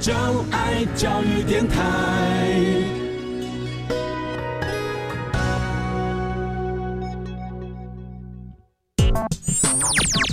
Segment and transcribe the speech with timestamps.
[0.00, 0.14] 就
[0.50, 1.76] 爱教育电台。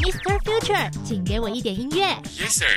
[0.06, 0.40] Mr.
[0.46, 2.06] Future，请给我一点音乐。
[2.38, 2.70] Yes sir。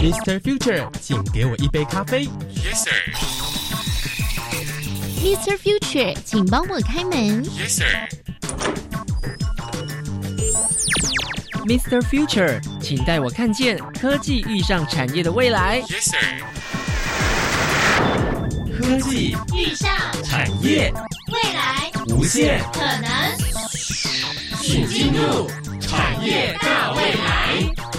[0.00, 0.38] Mr.
[0.38, 2.28] Future，请给我一杯咖啡。
[2.54, 2.94] Yes sir。
[5.20, 5.58] Mr.
[5.58, 7.44] Future，请帮我开门。
[7.46, 8.21] Yes sir。
[11.64, 12.00] Mr.
[12.02, 15.80] Future，请带我看见科技遇上产业的未来。
[15.82, 16.18] Yes sir。
[18.76, 19.88] 科技遇上
[20.24, 20.92] 产业
[21.32, 23.06] 未来无限可能，
[24.60, 25.48] 请进入
[25.80, 27.91] 产业大未来。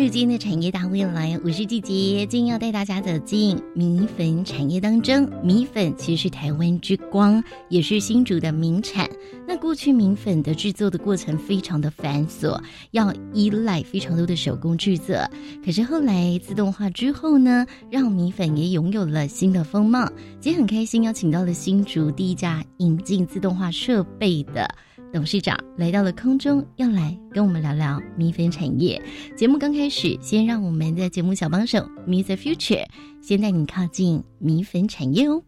[0.00, 5.28] 入今天的产业大未来，我是季杰，今天要带大家走进米粉产业当中。
[5.44, 9.06] 米粉其实是台湾之光，也是新竹的名产。
[9.46, 12.58] 那过去米粉的制作的过程非常的繁琐，
[12.92, 15.14] 要依赖非常多的手工制作。
[15.62, 20.10] 可是后来自动化之后呢，让米粉也拥有了新的风貌。
[20.40, 24.66] 今天很开心邀请到了新竹第一家引进自动化设备的。
[25.12, 29.00] 董事长来到了空中，要来跟我们聊聊米粉产业。
[29.36, 32.36] 节目刚开始，先让我们的节目小帮手 Mr.
[32.36, 32.86] Future
[33.20, 35.42] 先带你靠近米粉产业哦。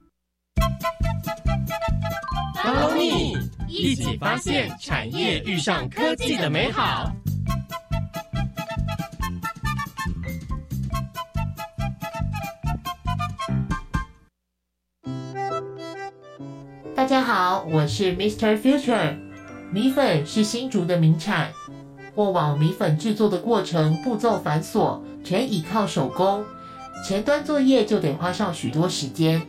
[2.57, 7.15] Follow me，一起发现产业遇上科技的美好。
[16.97, 18.59] 大家好，我是 Mr.
[18.61, 19.32] Future。
[19.73, 21.51] 米粉是新竹的名产，
[22.15, 26.45] 过往米粉制作的过程步骤繁琐，全倚靠手工，
[27.03, 29.41] 前端作业就得花上许多时间，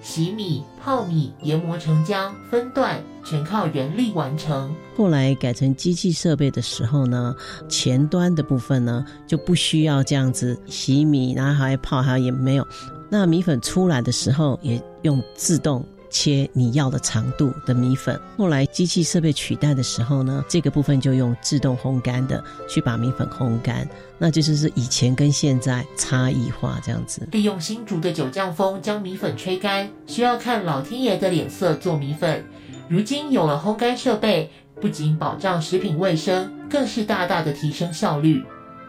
[0.00, 4.74] 洗米、泡米、研磨成浆、分段，全靠人力完成。
[4.96, 7.36] 后来改成机器设备的时候呢，
[7.68, 12.66] 前端的部分呢就不需要这样子洗米，然后还要泡，还要也没有。
[13.10, 15.86] 那米粉出来的时候也用自动。
[16.10, 27.26] 切你要的长度的米粉，后来机器设备取代的时候呢，这个部分就用自动烘干的去把米粉烘干，那这就是以前跟现在差异化这样子。
[27.32, 32.44] 利用新竹的九降风将米粉吹干，需要看老天爷的脸色做米粉。
[32.88, 34.50] 如今有了烘干设备，
[34.80, 38.44] 不仅保障食品卫生，更是大大的提升效率。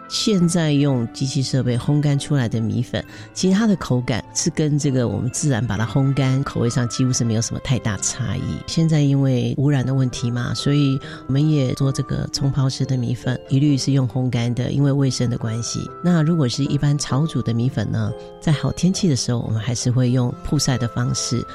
[0.08, 3.04] 现在用机器设备烘干出来的米粉，
[3.34, 8.42] 其实它的口感是跟这个我们自然把它烘干，口味上几乎是没有什么太大差异。
[8.68, 15.90] 现在因为污染的问题嘛，所以我们也做这个冲泡式的米粉，一律是用烘干的，因为卫生的关系。
[16.04, 21.46] 那如果是一般炒煮的米粉呢，在好天气的时候，我们还是会用曝晒的方式。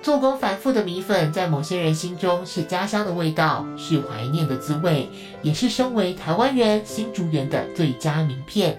[0.00, 5.08] 做工繁复的米粉，在某些人心中是家乡的味道，是怀念的滋味，
[5.42, 8.78] 也是身为台湾人、新竹人的最佳名片。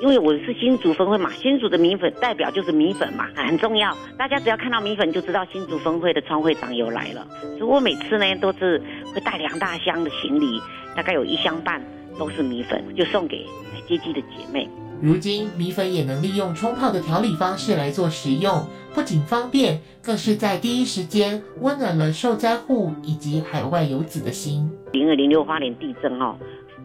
[0.00, 3.96] 因为我是新竹分会嘛，新竹的米粉代表就是米粉嘛，很重要。
[4.16, 7.26] 大家只要看到米粉，就知道新竹分会的创会长又来了。
[7.56, 8.80] 所以我每次呢都是
[9.14, 10.60] 会带两大箱的行李，
[10.94, 11.82] 大概有一箱半
[12.18, 13.44] 都是米粉，就送给
[13.88, 14.68] 接机的姐妹。
[15.00, 24.68] 如今米粉也能利用冲泡的调理方式来做食用，不仅方便，更是在第一时间温暖了受灾户以及海外游子的心。
[24.92, 26.36] 零二零六花莲地震哦，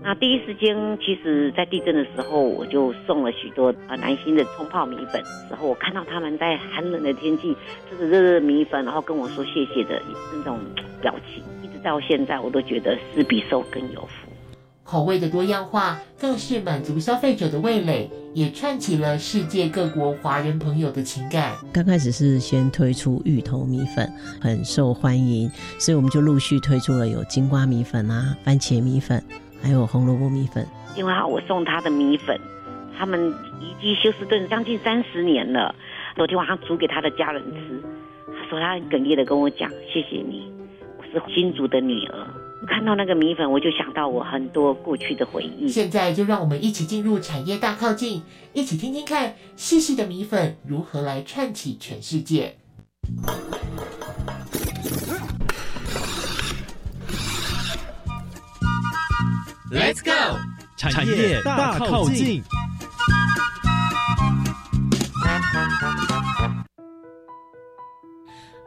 [0.03, 5.19] 那第一时间其实在地震的时候，我就送了许多呃南新的冲泡米粉。
[5.49, 7.55] 然后我看到他们在寒冷的天气
[7.89, 9.99] 吃着热热米粉，然后跟我说谢谢的
[10.35, 10.59] 那种
[11.01, 14.22] 表情，一直到现在我都觉得施比受更有福。
[14.83, 21.53] 口味的多样化，更是满足消费者的味蕾，也串起了世界各国华人朋友的情感。
[21.71, 24.11] 刚开始是先推出芋头米粉，
[24.41, 25.49] 很受欢迎，
[25.79, 29.23] 所以我们就陆续推出了有金瓜米粉啊、番茄米粉，
[29.61, 30.67] 还有红萝卜米粉。
[30.95, 32.39] 因为我送他的米粉，
[32.97, 35.73] 他们移居休斯顿将近三十年了。
[36.15, 37.81] 昨天晚上煮给他的家人吃，
[38.27, 40.51] 他说他很哽咽的跟我讲：“谢谢你，
[40.99, 42.27] 我是新竹的女儿。”
[42.67, 45.67] 看到那个米粉，我就想到我很多过去的回忆。
[45.67, 48.23] 现在就让我们一起进入产业大靠近，
[48.53, 52.57] 一起听听看细细的米粉如何来串起全世界。
[59.71, 60.37] Let's go，
[60.77, 62.43] 产业大靠近。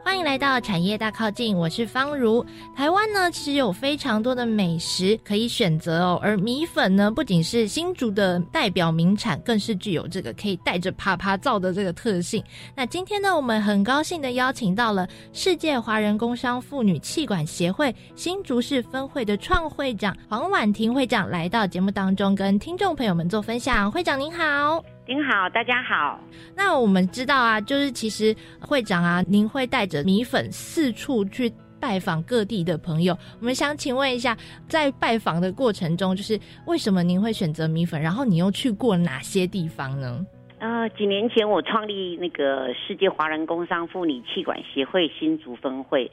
[0.07, 2.47] 欢迎来到产业大靠近，我是方如。
[2.77, 12.41] 台湾呢，其实有非常多的美食可以选择哦，而米粉呢，不仅是新竹的代表名产，更是具有这个可以带着啪啪照的这个特性。
[12.73, 23.91] 那今天呢，我们很高兴的邀请到了世界华人工商妇女气管协会新竹市分会的创会长黄婉婷会长来到节目当中，跟听众朋友们做分享。
[23.91, 24.96] 会长您好。
[25.09, 26.19] 您好，大家好。
[26.57, 31.49] 那我们知道啊，就是其实会长啊，您会带着米粉四处去
[31.81, 33.17] 拜访各地的朋友。
[33.39, 34.37] 我们想请问一下，
[34.67, 36.37] 在拜访的过程中，就是
[36.67, 38.03] 为什么您会选择米粉？
[38.03, 40.27] 然后你又去过哪些地方呢？
[40.59, 46.11] 呃，几年前我创立那个世界华人工商妇女气管协会新竹分会，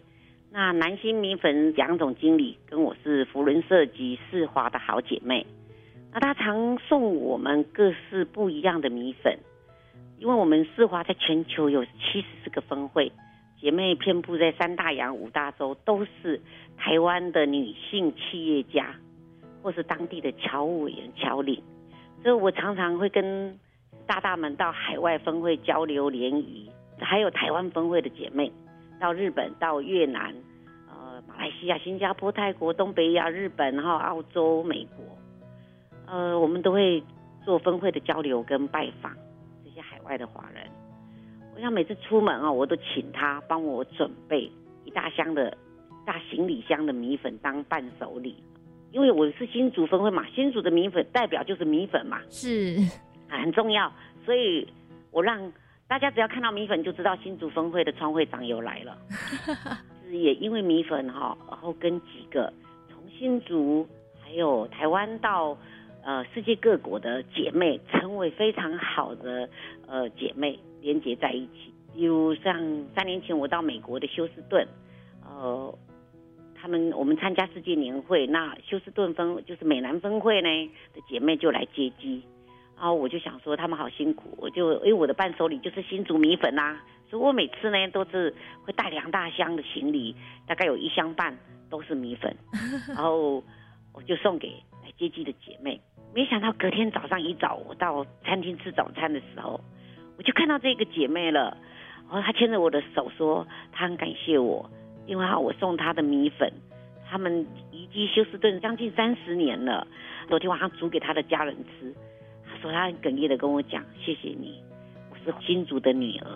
[0.51, 5.43] 那南星米粉杨总经理跟我是福伦社及世华的好姐妹。
[6.13, 9.39] 那他常送我们各式不一样的米粉，
[10.19, 13.11] 因为我们世华在全球有七十四个分会，
[13.59, 16.39] 姐妹遍布在三大洋五大洲，都是
[16.77, 18.95] 台湾的女性企业家，
[19.63, 21.63] 或是当地的侨务委员、侨领，
[22.21, 23.57] 所以我常常会跟
[24.05, 26.69] 大大们到海外分会交流联谊，
[26.99, 28.51] 还有台湾分会的姐妹
[28.99, 30.31] 到日本、到越南、
[30.87, 35.03] 呃马来西亚、新加坡、泰国、东北亚、日本，然后澳洲、美国。
[36.13, 37.03] 呃，我们都会
[37.43, 39.11] 做分会的交流跟拜访
[39.65, 40.63] 这些海外的华人。
[41.55, 44.47] 我想每次出门啊，我都请他帮我准备
[44.85, 45.57] 一大箱的
[46.05, 48.35] 大行李箱的米粉当伴手礼，
[48.91, 52.77] 因为我是新竹分会嘛，新竹的米粉代表就是米粉嘛，是
[53.27, 53.91] 很重要，
[54.23, 54.67] 所以
[55.09, 55.51] 我让
[55.87, 58.95] 大家只要看到米粉就知道新竹分会的创会长又来了。
[60.05, 62.53] 是也因为米粉哈，然后跟几个
[62.87, 63.87] 从新竹
[64.23, 65.57] 还有台湾到。
[66.05, 69.49] 呃，世界各国的姐妹成为非常好的
[69.87, 71.73] 呃姐妹，连接在一起。
[71.95, 74.67] 比如像三年前我到美国的休斯顿，
[75.23, 75.77] 呃，
[76.55, 80.49] 他们我们参加世界年会，那休斯顿分就是美南分会呢
[80.93, 82.23] 的姐妹就来接机，
[82.75, 86.79] 然后我就想说他们好辛苦，我就因为我的伴手礼就是新竹米粉呐，
[87.09, 88.33] 所以我每次呢都是
[88.65, 90.15] 会带两大箱的行李，
[90.47, 91.37] 大概有一箱半
[91.69, 92.35] 都是米粉，
[92.89, 93.41] 然后
[93.93, 94.51] 我就送给
[94.83, 95.79] 来接机的姐妹。
[96.13, 99.59] 没想到隔天早上一早，我到餐厅吃早餐的时候，
[100.17, 101.57] 我就看到这个姐妹了。
[102.07, 104.69] 然后她牵着我的手说，她很感谢我，
[105.07, 106.51] 因为我送她的米粉，
[107.09, 109.87] 他们移居休斯顿将近三十年了。
[110.29, 111.91] 昨天晚上煮给她的家人吃，
[112.45, 114.61] 她说她很哽咽的跟我讲，谢谢你，
[115.09, 116.27] 我是新竹的女儿。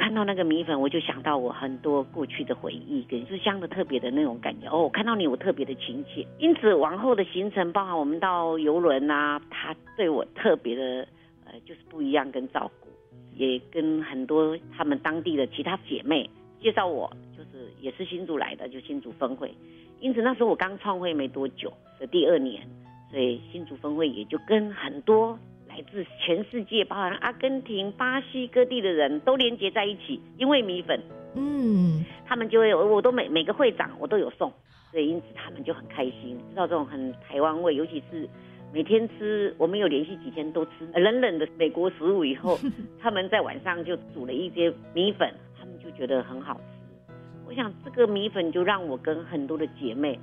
[0.00, 4.66] 看到那个米粉，我就想到我很多过去的回忆，跟思乡的特别的那种感觉。
[4.66, 6.26] 哦，我看到你，我特别的亲切。
[6.38, 11.06] 因此，往后的行程，包含我们到游轮啊，他对我特别的，
[11.44, 12.88] 呃，就是不一样跟照顾，
[13.36, 16.28] 也跟很多他们当地的其他姐妹
[16.62, 19.54] 介绍我，就是也是新竹来的，就新竹分会。
[20.00, 22.66] 因此那时候我刚创会没多久的第二年，
[23.10, 25.38] 所以新竹分会也就跟很多。
[25.80, 31.00] 来自全世界，包含阿根廷、巴西各地的人都连接在一起，因为米粉，
[31.34, 34.52] 嗯，他们就会，我都每每个会长我都有送，
[34.90, 38.28] 所以因此他们就很开心，知道这种很台湾味，尤其是
[38.74, 42.58] 每天吃，我们有连续几天都吃冷冷的美国食物以后，
[43.00, 47.14] 他们在晚上就煮了一些米粉，他们就觉得很好吃。
[47.48, 50.20] 我想这个米粉就让我跟很多的姐妹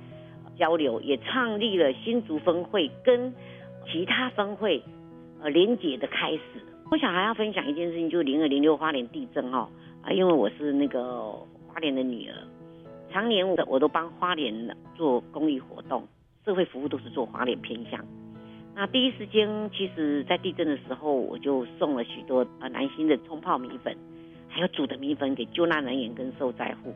[0.56, 3.34] 交流，也创立了新竹分会跟
[3.90, 4.80] 其他分会。
[5.40, 6.40] 呃，连结的开始。
[6.90, 9.68] 我想还要分享一件事情，就零二零六花莲地震哈
[10.02, 11.32] 啊，因为我是那个
[11.66, 12.34] 花莲的女儿，
[13.12, 16.06] 常年我我都帮花莲做公益活动，
[16.44, 18.02] 社会服务都是做花莲偏向。
[18.74, 23.94] 那第一时间，其实在地震的时候，我就送了许多呃南星的冲泡米粉，
[24.48, 26.94] 还有煮的米粉给救难人员跟受灾户。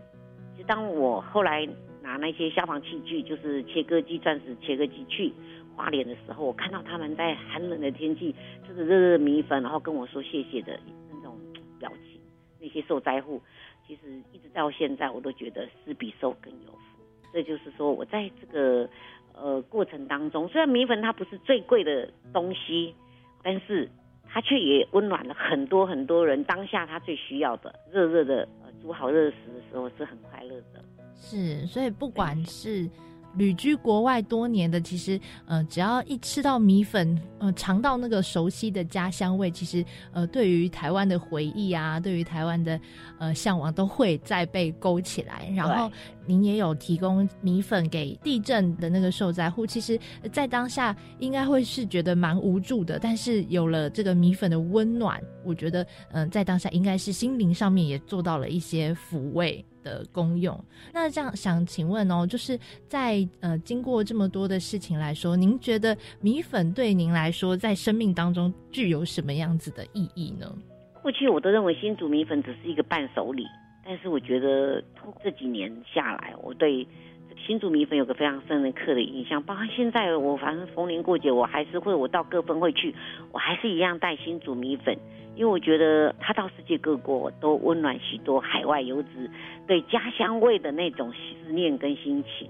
[0.57, 1.69] 就当我后来
[2.01, 5.33] 拿那些消防器具，就是切割机、钻石切割机去。
[5.75, 8.35] 花莲的时候，我看到他们在寒冷的天气，
[8.67, 10.79] 吃着热热米粉，然后跟我说谢谢的
[11.11, 11.37] 那种
[11.79, 12.21] 表情。
[12.61, 13.43] 那些受灾户，
[13.85, 17.03] 其实一直到现在，我都觉得施比受更有福。
[17.33, 18.89] 这就是说，我在这个
[19.35, 22.95] 呃过程当中，虽然米粉它不是最贵的东西，
[23.43, 23.89] 但是
[24.29, 26.45] 它却也温暖了很多很多人。
[26.45, 28.49] 当下他最需要的热热的
[28.81, 30.85] 煮好热食的时候，是很快乐的。
[31.15, 32.89] 是，所以不管是。
[33.37, 42.79] 旅居国外多年的，其实呃，只要一吃到米粉，呃，尝到那个熟悉的家乡味，其实呃，对于台湾的回忆啊，对于台湾的
[43.19, 45.49] 呃向往，都会再被勾起来。
[45.55, 45.91] 然后
[46.27, 49.99] 您也有提供米粉给地震的那个受灾户，其实，
[50.33, 59.65] 在当下应该会是觉得蛮无助的，但是有了这个米粉的温暖，我觉得嗯，在当下应该是心灵上面也做到了一些抚慰。
[59.83, 60.59] 的功用。
[60.93, 62.59] 那这样想请问哦，就是
[62.89, 70.53] 在呃经过这么多的事情来说，您觉得米粉对您来说在生命当中具有什么样子的意义呢？
[71.03, 73.45] 过去我都认为新竹米粉只是一个伴手礼，
[73.85, 74.83] 但是我觉得
[75.23, 76.87] 这几年下来，我对
[77.47, 79.43] 新竹米粉有个非常深的刻的印象。
[79.43, 82.95] 包括现在我反正逢年过节，我还是会我到各分会去，
[83.33, 84.97] 我还是一样带新竹米粉，
[85.35, 89.31] 因为我觉得它到世界各国都温暖许多海外游子
[89.67, 92.49] 对家乡味的那种思念跟心情。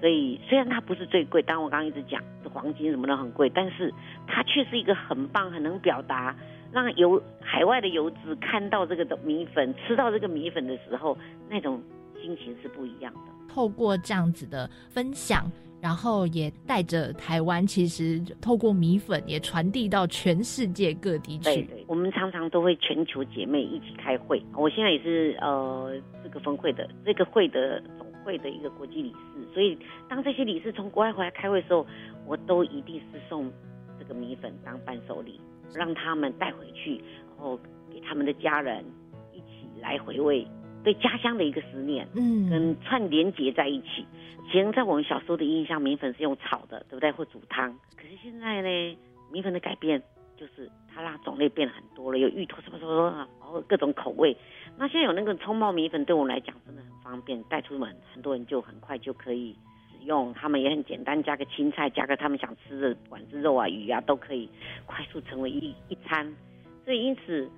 [0.00, 3.92] 所以虽然它不是最贵，当我刚刚一直讲黄金什么的很贵，但是
[4.26, 6.34] 它却是一个很棒、很能表达。
[6.72, 11.18] 让游海外的游子看到这个的米粉，吃到这个米粉的时候，
[11.48, 11.82] 那种
[12.22, 13.39] 心情是不一样的。
[13.52, 21.62] 透过这样子的分享，然后也带着台湾，其实透过米粉也传递到全世界各地去。
[21.62, 24.40] 对，我们常常都会全球姐妹一起开会。
[24.56, 25.92] 我现在也是呃
[26.22, 29.76] 这个分会的这个会的总会的一个国际理事，所以
[30.08, 31.84] 当这些理事从国外回来开会的时候，
[32.26, 33.50] 我都一定是送
[33.98, 35.40] 这个米粉当伴手礼。
[35.72, 36.96] 让他们带回去，
[37.28, 37.56] 然后
[37.92, 38.84] 给他们的家人
[39.32, 40.44] 一起来回味
[40.82, 44.06] 对家乡的一个思念，嗯，跟串联结在一起。
[44.46, 47.12] 以前在我们小时候的印象，米粉是用炒的，对不对？
[47.12, 47.72] 或煮汤。
[47.96, 48.98] 可是现在呢，
[49.30, 50.02] 米粉的改变
[50.36, 53.10] 就是它让种类变很多了，有芋头什么什么，
[53.40, 54.36] 然后各种口味。
[54.76, 59.56] 那现在有那个葱爆米粉，对我们来讲真的很方便，带出门很多人就很快就可以
[59.92, 60.06] 使。
[60.06, 64.48] 用他们也很简单，加个青菜，加个他们想吃的，不管是肉啊、鱼啊，都可以
[64.86, 66.34] 快速成为一一餐。
[66.86, 67.48] 所以因此，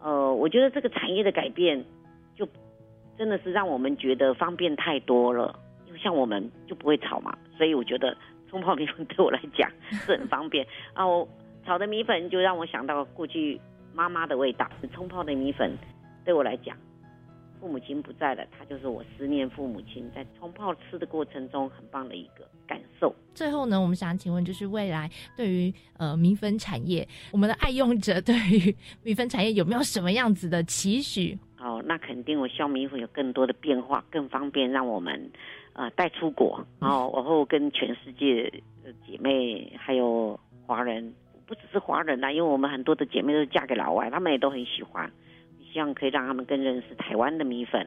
[0.00, 1.84] 呃，我觉得这个产业的改变，
[2.40, 2.48] 就
[3.18, 5.54] 真的是让我们觉得方便太多了。
[5.86, 8.16] 因为像我们就不会炒嘛，所以我觉得
[8.48, 11.06] 冲泡米粉对我来讲是很方便啊。
[11.06, 11.28] 我
[11.66, 13.60] 炒的米粉就让我想到过去
[13.92, 15.76] 妈妈的味道，冲泡的米粉
[16.24, 16.74] 对我来讲。
[17.60, 23.14] 父母亲不在了，他就是我思念父母亲在冲泡吃的过程中很棒的一个感受。
[23.34, 31.38] 最后呢，我们想请问，就是未来对于呃米粉产业，我们的爱用者对于米粉产业有没有什么样子的期许？
[31.62, 35.30] 哦，那肯定，我希望米粉有更多的变化，更方便，让我们
[35.74, 38.44] 呃带出国，然后然后跟全世界
[38.82, 41.14] 的姐妹还有华人，
[41.46, 45.10] 不只是华人啦，因为我们很多的姐妹都是嫁给老外，他们也都很喜欢。
[45.72, 47.86] 希望可以让他们更认识台湾的米粉，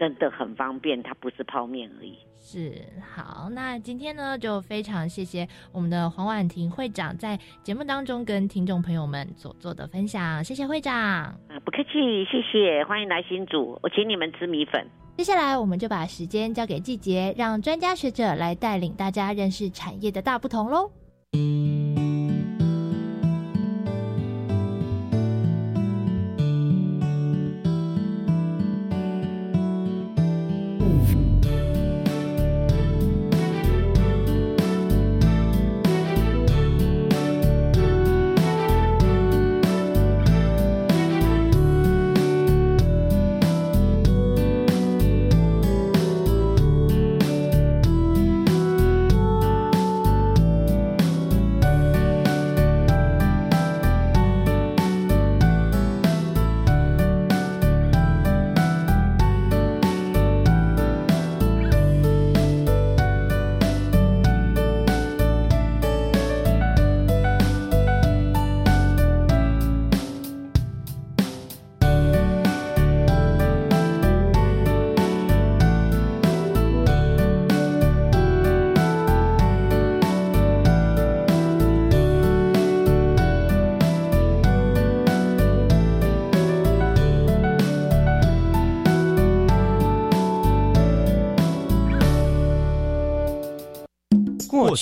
[0.00, 2.18] 真的很方便，它不是泡面而已。
[2.40, 2.72] 是
[3.14, 10.94] 好，那今天呢，就非常谢谢我们的黄婉婷会长在节目当中跟听众朋友们所做的分享，谢谢会长。
[10.96, 14.82] 啊，不客气，谢谢，欢迎来新竹，我请你们吃米粉。
[15.18, 20.90] 接下来，我们就把时间交给季节，让专家学者来带领大家认识产业的大不同喽。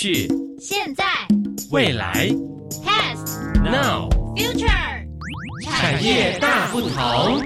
[0.01, 0.29] 去、
[0.61, 1.05] 现在、
[1.73, 2.29] 未来
[2.85, 5.05] ，past、now、future，
[5.65, 7.43] 产业大不同。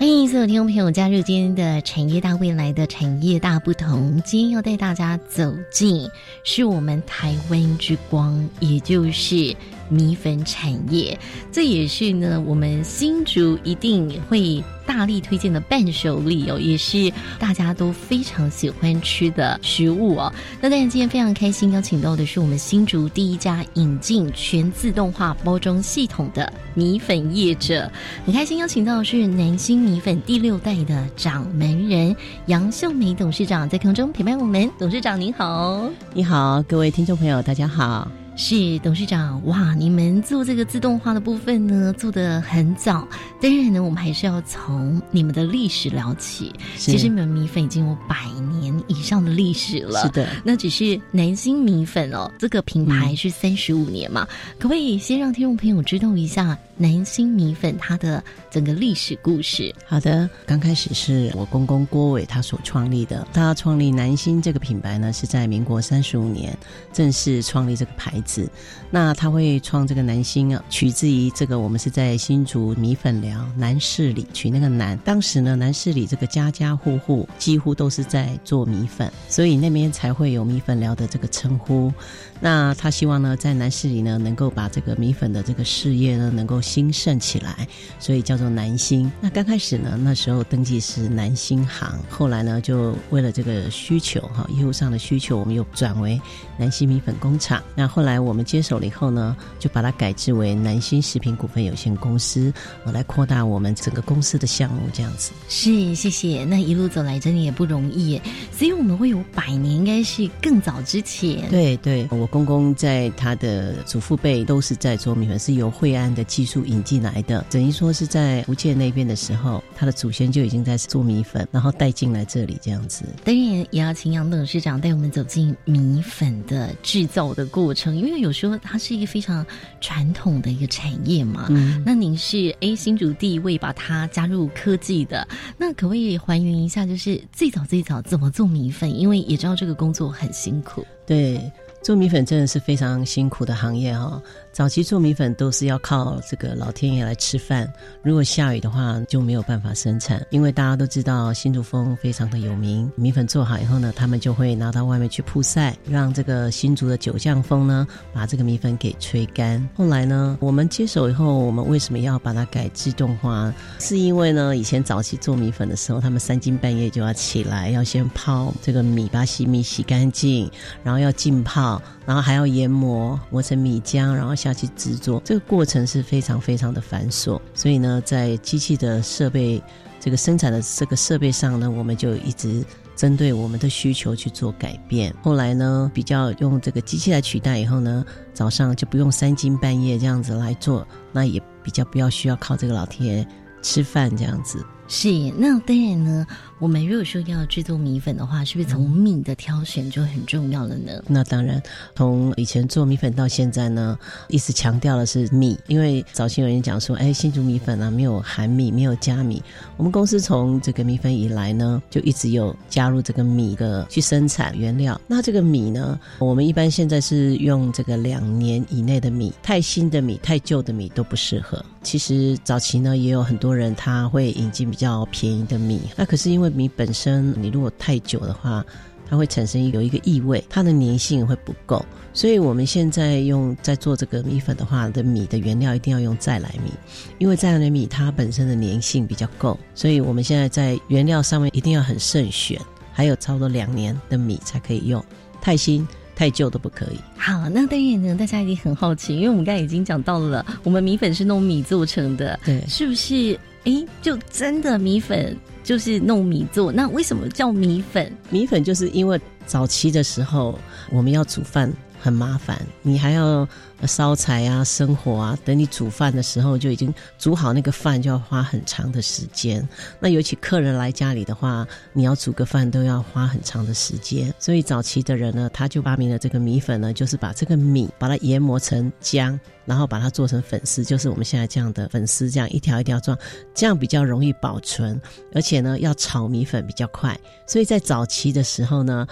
[0.00, 4.20] 欢迎所有听众朋友加入今天的产业大未来的产业大不同。
[4.24, 6.10] 今天要带大家走进
[6.42, 9.54] 是我们台湾之光，也就是
[9.88, 11.18] 米粉产业。
[11.52, 14.62] 这也是呢，我们新竹一定会。
[14.88, 20.32] 大力推荐的伴手礼哦，也是大家都非常喜欢吃的食物哦。
[20.62, 27.92] 那当然，今天非常开心邀请到的是我们新竹第一家引进全自动化包装系统的米粉业者，
[28.24, 32.16] 很开心邀请到的是南星米粉第六代的掌门人
[32.46, 34.70] 杨秀梅董事长在空中陪伴我们。
[34.78, 38.10] 董事长您好，你好，各位听众朋友，大家好。
[38.40, 39.74] 是董事长哇！
[39.74, 43.06] 你们做这个自动化的部分呢，做的很早。
[43.42, 46.52] 当然呢，我们还是要从你们的历史聊起。
[46.76, 48.16] 其实你们米粉已经有百
[48.60, 50.02] 年以上的历史了。
[50.02, 54.24] 是的，那只是南星米粉哦，这个品牌是三十五年嘛？
[54.56, 59.74] 可不可以先让听众朋友知道一下南星米粉它的整个历史故事？
[59.84, 63.26] 好的，刚开始是我公公郭伟他所创立的。
[63.32, 66.56] 他创立南星这个品牌呢，是在民国三十五年
[66.92, 68.48] 正式创立这个牌子。
[68.92, 74.96] 那他会创这个南星啊，取自于这个我们是在新竹米粉寮南市里取那个南。
[74.98, 81.92] 当时呢，南市里这个家家户户几乎都是在做米粉，所以那边才会有米粉寮的这个称呼。
[82.40, 87.66] 那他希望呢，在南市里呢，能够把这个米粉的这个事业呢，能够兴盛起来，
[87.98, 89.10] 所以叫做南兴。
[89.20, 96.20] 那刚开始呢，那时候登记是南兴行，后来呢，就为了这个需求哈，业务上的需求，我们又转为
[96.56, 97.60] 南兴米粉工厂。
[97.74, 102.52] 那后来我们接手了以后呢，就把它改制为南兴食品股份有限公司，
[102.84, 105.32] 我来扩大我们整个公司的项目，这样子。
[105.48, 106.44] 是，谢谢。
[106.44, 108.20] 那一路走来真的也不容易，
[108.56, 111.50] 所以我们会有百年，应该是更早之前。
[111.50, 112.28] 对对，我。
[112.28, 117.44] 公公在他的祖父辈都是在做米粉，是由惠安的技术引进来的。
[117.50, 123.04] 等于说是在福建那边的时候，他的祖先就已经在做米粉，然后带进来这里这样子。
[123.24, 129.44] 当然也要请杨董事长带我们走进米粉的制造的过程，因为有时候它是一个非常
[129.80, 131.46] 传统的一个产业嘛。
[131.50, 138.98] 嗯，那您是 A 新竹第一位把它加入科技的，那可不可以还原一下，就是最早最早怎么做米粉？
[138.98, 140.86] 因为也知道这个工作很辛苦。
[141.06, 141.40] 对。
[141.80, 144.20] 做米粉真的是非常辛苦的行业哈。
[144.52, 150.24] 早期做米粉都是要靠这个老天爷来吃饭，如果下雨的话就没有办法生产。
[150.30, 159.66] 因为大家都知道新竹风非常的有名，米粉做好以后呢，他们就会拿到外面去曝晒，让这个新竹的九降风呢把这个米粉给吹干。
[159.76, 163.52] 后来呢，我们接手以后，我们为什么要把它改自动化？
[163.78, 170.50] 是因为呢，以前早期做米粉的时候，他们三更半夜就要起来，要先泡这个米，把洗米洗干净，
[170.82, 174.48] 然后要浸泡，然后还要研磨，磨成米浆，然后下。
[174.58, 179.62] 去制作，这个过程是非常非常的繁琐，所以呢，在机器的设备
[180.00, 182.64] 这个生产的这个设备上呢，我们就一直
[182.96, 185.14] 针对我们的需求去做改变。
[185.22, 193.28] 后来呢，比较用这个机器来取代以后呢，早上就不用三更半夜这样子来做，那也比较不要需要靠这个老天爷
[193.62, 194.64] 吃饭这样子。
[194.88, 196.26] 是，那当然呢。
[196.58, 201.02] 我们如果说要制作米粉的话，是不是从米的挑选就很重要了呢？
[201.06, 201.62] 那当然，
[201.94, 203.96] 从以前做米粉到现在呢，
[204.28, 209.40] 一直强调的是米，因为早期有人讲说，哎，新竹米粉啊没有含米，没有加米。
[209.76, 215.00] 我们公司从这个米粉以来呢，就一直有加入这个米的去生产原料。
[215.06, 221.64] 那这个米呢，我们一般现在是用这个两年以内的米，太新的米、太旧的米都不适合。
[221.84, 228.64] 其实早期呢，也有很多人他会引进比较便宜的米，那可是因为米本身，你如果太久的话，
[229.08, 231.84] 它会产生有一个异味，它的粘性会不够。
[232.12, 236.72] 所以我们现在用在做这个米粉的话，的米的原料一定要用再来米，
[237.18, 239.58] 因为再来米它本身的粘性比较够。
[239.74, 242.60] 所以我们现在在原料上面一定要很慎选，
[242.92, 245.02] 还有差不多两年的米才可以用，
[245.40, 246.98] 太新太旧都不可以。
[247.16, 253.38] 好，那当然呢，大家一定很好奇，因为我们刚才已经讲到了，我们米粉是弄米做成的，对，是不是？
[253.68, 255.36] 哎，就真的米粉。
[255.64, 258.10] 就是弄米做，那为什么叫米粉？
[258.30, 260.58] 米粉就是因为早期的时候
[260.90, 263.46] 我们要煮饭很麻烦，你还要
[263.86, 269.66] 烧柴啊、生火啊，等你煮饭的时候就已经煮好那个饭就要花很长的时间。
[270.00, 274.32] 那尤其客人来家里的话，你要煮个饭都要花很长的时间。
[274.38, 279.38] 所以早期的人呢，他就发明了这个米粉呢，就是把这个米把它研磨成浆。
[279.64, 283.14] 然后把它做成粉丝，就是我们现在这样的粉丝，这样一条一条状，
[283.54, 284.98] 这样比较容易保存，
[285.34, 287.14] 而且呢，要炒米粉比较快。
[287.46, 289.06] 所以在早期的时候呢，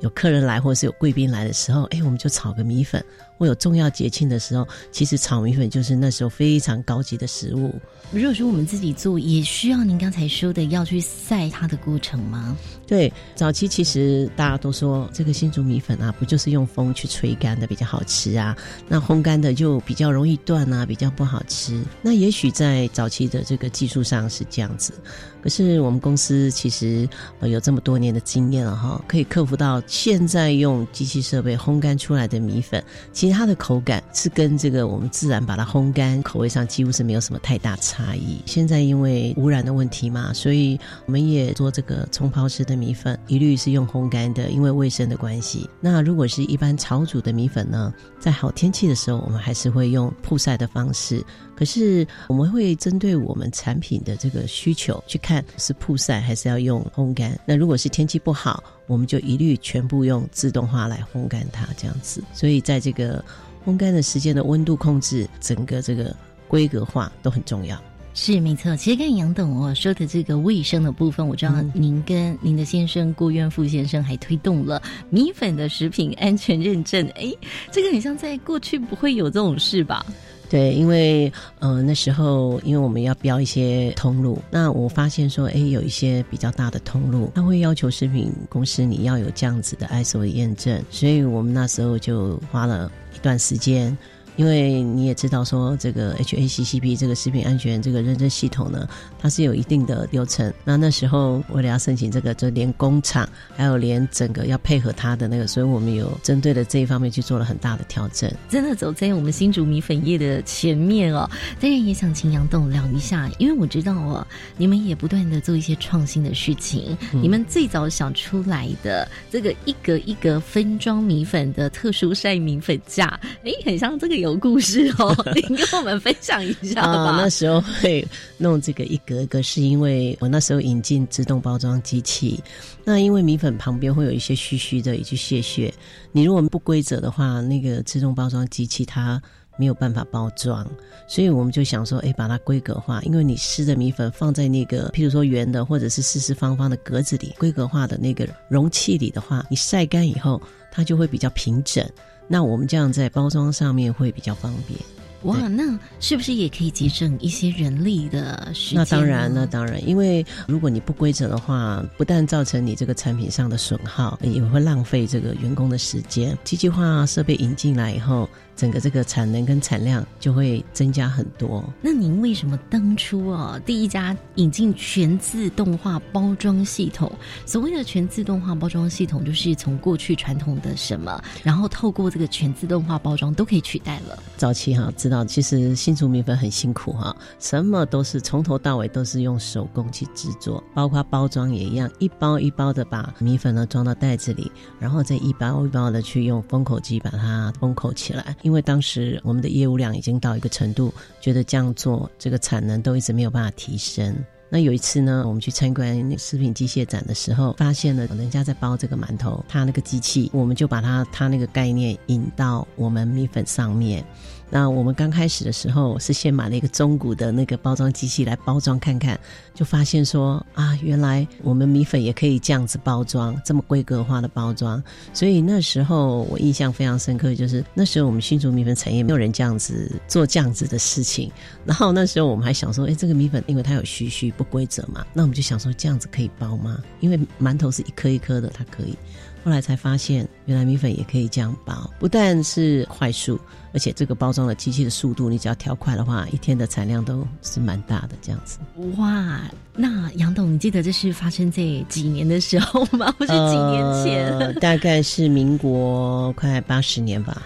[0.00, 3.04] 有客人来或者是有贵宾来的时候，哎，我们就炒个米粉。
[3.40, 7.74] 或有重要节庆的时候，其实炒米粉就是那时候非常高级的食物。
[8.12, 12.54] 如果说我们自己做，也需要您刚才说的要去晒它的过程吗？
[12.86, 18.54] 对，早期其实大家都说这个新竹米粉啊，不就是用风去吹干的比较好吃啊？
[18.88, 21.82] 那烘干的就比较容易断啊，比较不好吃。
[22.02, 24.92] 那也许在早期的这个技术上是这样子，
[25.40, 27.08] 可是我们公司其实
[27.42, 38.42] 有这么多年的经验了哈，可以克服到现在用机器设备烘干出来的米粉，其实其实它的口感是跟这个我们自然把它烘干，口味上几乎是没有什么太大差异。
[38.44, 45.70] 现在因为污染的问题嘛，所以我们也做这个冲泡式的米粉，一律是用烘干的，因为卫生的关系。
[45.80, 51.24] 那如果是一般炒煮的米粉呢，在好天气的时候，我们还是会用曝晒的方式。
[51.60, 57.38] 可是我们会针对我们产品的这个需求去看是曝晒还是要用烘干。
[57.44, 62.24] 那如果是天气不好，我们就一律全部用自动化来烘干它，这样子。
[62.32, 63.22] 所以在这个
[63.62, 66.16] 烘干的时间的温度控制，整个这个
[66.48, 67.78] 规格化都很重要。
[68.14, 77.06] 是没错，其实跟杨董哦说的这个卫生的部分，我知道您跟您的先生郭渊富先生还推动了米粉的食品安全认证。
[77.16, 77.30] 哎，
[77.70, 80.06] 这个很像在过去不会有这种事吧？
[80.50, 93.96] 对，因为呃那时候因为我们要标一些通路，那我发现说，哎，有一些比较大的通路，他会要求食品公司你要有这样子的 ISO 的验证，所以我们那时候就花了一段时间。
[94.40, 100.50] 因为你也知道说，这个 HACCP 这个食品安全这个认证系统呢，它是有一定的流程。
[100.64, 108.32] 那那时候为了要申请这个，就连工厂还有连整个要配合它的那个，所以我们有针对的这一方面去做了很大的调整。
[108.48, 111.28] 真的走在我们新竹米粉业的前面哦。
[111.60, 114.26] 当然也想请杨董聊一下，因为我知道哦，
[114.56, 116.96] 你们也不断的做一些创新的事情。
[117.12, 124.29] 你们最早想出来的这个一格一格分装米粉的特殊晒米粉架，哎，很像这个有。
[124.38, 127.16] 故事哦， 您跟我们分享一下吧。
[127.16, 128.06] 那时候会
[128.38, 132.42] 弄这个一格格，是因为我那时候引进自动包装机器。
[132.84, 135.72] 那因为米粉旁边会有一些虚虚的，一些屑屑，
[136.12, 139.20] 你如果不规则的话，那个自动包装机器它
[139.56, 140.66] 没有办法包装。
[141.06, 143.00] 所以我们就想说，哎，把它规格化。
[143.02, 150.40] 因为你湿的米粉放在那个，譬如说圆的或者是四四方方的格子里，规格化的那个容器里的话，你晒干以后，
[150.70, 151.84] 它就会比较平整。
[152.32, 154.78] 那我们这样在包装上面会比较方便。
[155.24, 158.78] 哇，那是不是也可以节省一些人力的时间？
[158.78, 166.38] 那当然，那当然，因为如果你不规则的话，不但造成你这个产品上的损耗，也会浪费这个员工的时间。
[166.44, 168.28] 机器化设备引进来以后。
[168.60, 171.64] 整个这个产能跟产量就会增加很多。
[171.80, 177.10] 那您为什么当初啊第一家引进全自动化包装系统？
[177.46, 184.22] 所谓的全自动化包装系统，就是从过去传统的什么，然后透过这个全自动化包装都可以取代了。
[184.36, 198.36] 早期哈知道，其实新竹米粉很辛苦哈，什么都是从头到尾都是用手工去制作，包括包装也一样，一包一包的把米粉呢装到袋子里，然后再一包一包的去用封口机把它封口起来。
[198.42, 204.12] 因因为当时我们的业务量已经到一个程度，觉得这样做这个产能都一直没有办法提升。
[204.48, 214.04] 那有一次呢，我们去参观食品机械展的时候，发现了人家在包这个馒头，他那个机器，我们就把它他那个概念引到我们米粉上面。
[214.50, 219.18] 那我们刚开始的时候是先买了一个中古的那个包装机器来包装看看，
[219.54, 224.82] 就发现说啊，原来我们米粉也可以这样子包装，这么规格化的包装。
[225.14, 231.30] 所以那时候我印象非常深刻，就是那时候我们新竹米粉产业没有人这样子做这样子的事情。
[231.64, 236.82] 然后那时候我们还想说，哎，这个米粉因为它有须须不规则嘛，那我们就想说这样子可以包吗？
[236.98, 238.96] 因为馒头是一颗一颗的，它可以。
[239.42, 243.40] 后来才发现，原来米粉也可以这样包，不但是快速，
[243.72, 248.10] 而且这个包装的机器的速度，你只要调快的话，一天的产量都是蛮大的。
[248.20, 248.58] 这样子。
[248.98, 249.40] 哇，
[249.74, 253.10] 那杨董，你记得这是发生在几年的时候吗？
[253.16, 254.54] 不是几年前？
[254.56, 257.40] 大概是民国快八十年吧。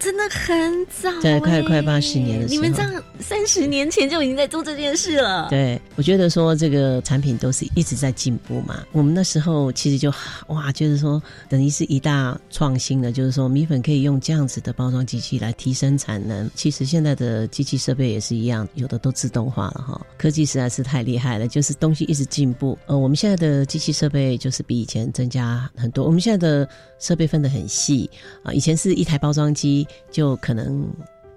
[0.00, 5.46] 真的很早，在快快八十年的时候，你们这样三十年前就已经在做这件事了。
[5.50, 8.82] 对，我觉得说这个产品都是一直在进步嘛。
[8.92, 10.10] 我们那时候其实就
[10.48, 16.50] 哇，就是说等于是一大创新了，就是说米粉可以用这样子的包装机器来提升产能。
[16.54, 20.00] 其实现在的机器设备也是一样，有的都自动化了哈。
[20.16, 22.78] 科技实在是太厉害了，就是东西一直进步。
[22.86, 26.06] 呃，我们现在的机器设备就是比以前增加很多。
[26.06, 26.66] 我们现在的
[26.98, 28.10] 设备分得很细
[28.42, 29.86] 啊，以前是一台包装机。
[30.10, 30.86] 就可能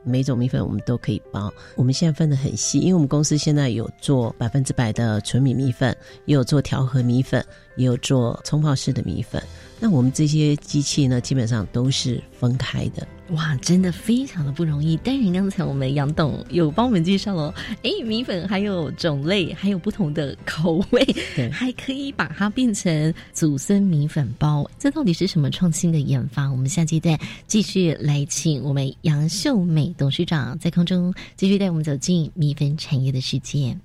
[0.03, 7.45] 每种米粉我们都可以包，我们现在分的很细，因为我们公司现在有做百分之百的纯米米粉，也有做调和米粉，
[7.77, 9.41] 也有做冲泡式的米粉。
[9.79, 13.07] 那我们这些机器呢，基本上都是分开的。
[13.33, 14.97] 哇，真的非常的不容易。
[15.03, 21.03] 但是刚才我们杨董有帮我们介绍了，哎，米粉还有种类，还有不同的口味，
[21.51, 24.69] 还可以把它变成祖孙米粉包。
[24.77, 26.47] 这到底是什么创新的研发？
[26.47, 27.17] 我们下阶段
[27.47, 33.75] 继续来请我们杨秀美董事长在空中继续带我们走进米粉产业的世界。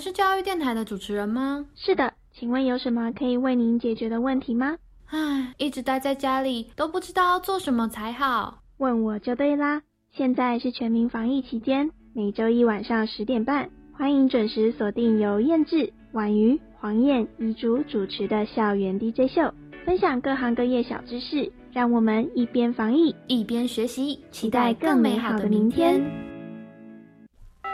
[0.00, 1.66] 是教育电台的主持人吗？
[1.74, 4.76] 是的，请问有什么可以为您解决的问题吗？
[5.06, 8.60] 唉，一直待在家里，都不知道要做什么才好。
[8.78, 9.82] 问我就对啦。
[10.12, 19.52] 现在是全民防疫期间，每周一晚上十点半，欢迎准时锁定由燕志、婉瑜、黄燕、遗竹主持的校园 DJ 秀，
[19.84, 26.00] 分享各行各业小知识，让我们一边防疫一边学习，期待更美好的明天。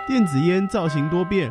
[0.07, 1.51] 电子烟造型多变，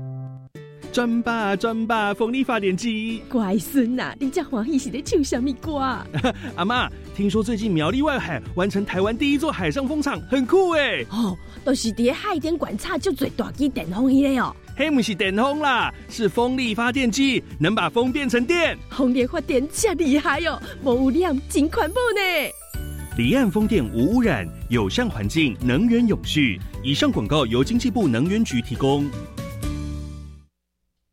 [0.91, 3.21] 转吧转吧，风力发电机。
[3.29, 5.77] 乖孙呐，你家黄奕是在唱什么歌？
[6.55, 11.05] 阿妈，听说最近苗栗外海完成台湾第一座海上风场，很酷哎。
[11.09, 14.53] 哦，都是伫海边观察就最大机电风机哦。
[14.75, 18.77] 黑不是电风啦，是风力发电机，能把风变成电。
[18.89, 22.51] 风力发电真厉害哦，无污染，真环保呢。
[23.17, 26.59] 离岸风电无污染，友善环境，能源永续。
[26.83, 29.09] 以上广告由经济部能源局提供。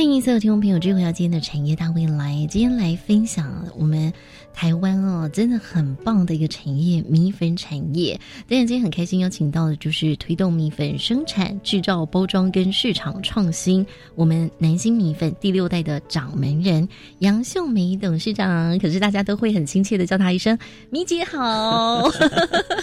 [0.00, 2.34] 欢迎所有听众朋友，这回到今天的产业大未来。
[2.48, 4.10] 今天来分享我们
[4.54, 8.18] 台湾哦，真的很棒的一个产业——米粉产业。
[8.48, 18.78] 当然，今天很开心邀请到的就是推动米粉生产、制造、包装跟市场创新，我们南新米粉第六代的掌门人杨秀梅董事长。
[18.78, 20.58] 可是大家都会很亲切的叫她一声
[20.88, 22.08] “米姐好”。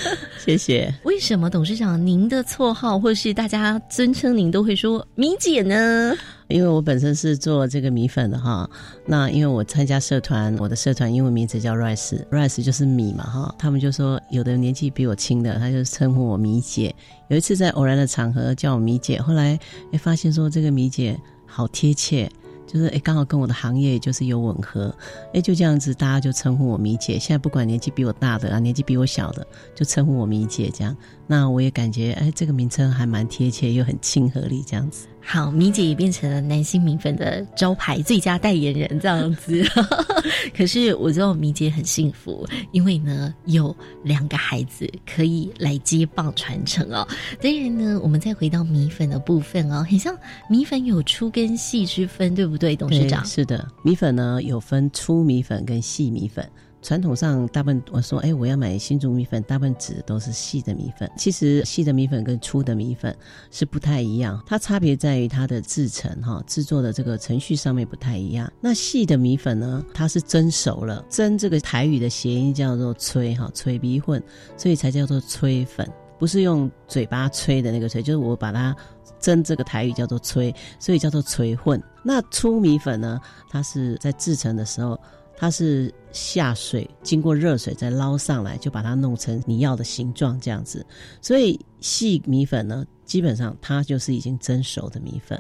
[0.48, 0.94] 谢谢。
[1.04, 6.16] 为什么董事长您的绰号或是大家尊称您都会说“米姐”呢？
[6.48, 8.70] 因为我本身是做这个米粉的哈，
[9.06, 16.96] 那因为我参加社团，我的社团英文名字叫 rice，rice 就是米嘛哈，他们就说有的年纪比我轻的，他就称呼我米姐。
[17.28, 19.60] 有一次在偶然的场合叫我米姐，后来
[19.92, 22.32] 哎发现说这个米姐好贴切，
[22.68, 24.94] 就是哎刚好跟我的行业就是有吻合，
[25.34, 27.18] 哎就这样子大家就称呼我米姐。
[27.18, 30.96] 现在不管年纪比我大的啊，年纪比我小的，就称呼我米姐这样。
[31.26, 35.08] 那我也感觉哎这个名称还蛮贴切，又很亲和力这样子。
[35.30, 39.62] 好，米姐也变成了南星米粉的招牌最佳代言人这样子。
[40.56, 47.06] 可是我知道米姐很幸福，因为呢有两个孩子可以来接棒传承哦。
[47.42, 50.18] 当然呢，我们再回到米粉的部分哦，很像
[50.50, 53.26] 米粉有粗跟细之分，对不对，董事长？
[53.26, 56.50] 是的，米粉呢有分粗米粉跟细米粉。
[56.82, 61.10] 传统上，大部分我说，哎，我要买新竹米粉，大部分指的都是细的米粉。
[61.18, 63.14] 其实细的米粉跟粗的米粉
[63.52, 68.50] 是不太一样，它差别在于它的制成哈，制作的这个程序上面不太一样。
[68.62, 74.22] 那细的米粉呢，它是蒸熟了，蒸这个台语的谐音叫做吹哈，吹米混，
[74.56, 75.86] 所以才叫做吹粉，
[76.20, 78.74] 不是用嘴巴吹的那个吹，就是我把它
[79.20, 81.82] 蒸这个台语叫做吹，所以叫做吹混。
[82.04, 84.98] 那粗米粉呢，它是在制成的时候。
[85.40, 90.84] 它是下水，经过热水再捞上来，就把它弄成你要的形状这样子。
[91.22, 95.40] 所以细米粉呢，基本上它就是已经蒸熟的米粉，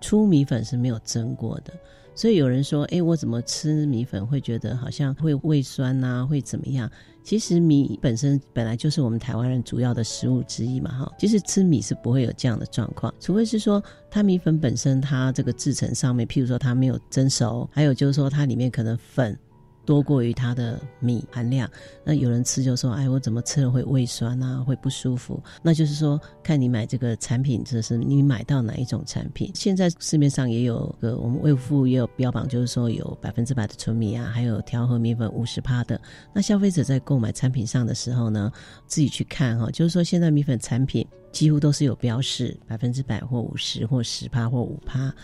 [0.00, 1.74] 粗米粉是没有蒸过的。
[2.16, 6.90] 所以有人说：“哎，我怎么吃米粉会觉得好像会胃酸呐，会怎么样？”
[7.22, 11.12] 其实米本身本来就是我们台湾人主要的食物之一嘛，哈。
[11.18, 19.38] 其实吃米是不会有这样的状况，除非是说它米粉本身它这个制成上面，譬如说它没有蒸熟，还有就是说它里面可能粉。
[19.86, 21.70] 多过于它的米含量，
[22.04, 29.50] 那有人吃就说：“哎，我怎么吃了会胃酸啊，会不舒服？”那就是说，看你买这个产品，就是你买到哪一种产品。
[29.54, 35.98] 现在市面上也有个，我们卫福也有标榜，就是说有百分之百的纯米啊，还有调和米粉五十趴的。
[36.34, 38.52] 那消费者在购买产品上的时候呢，
[38.86, 45.14] 自己去看哈，就是说现在米粉产品几乎都是有标示百分之百或五十或十趴或五趴。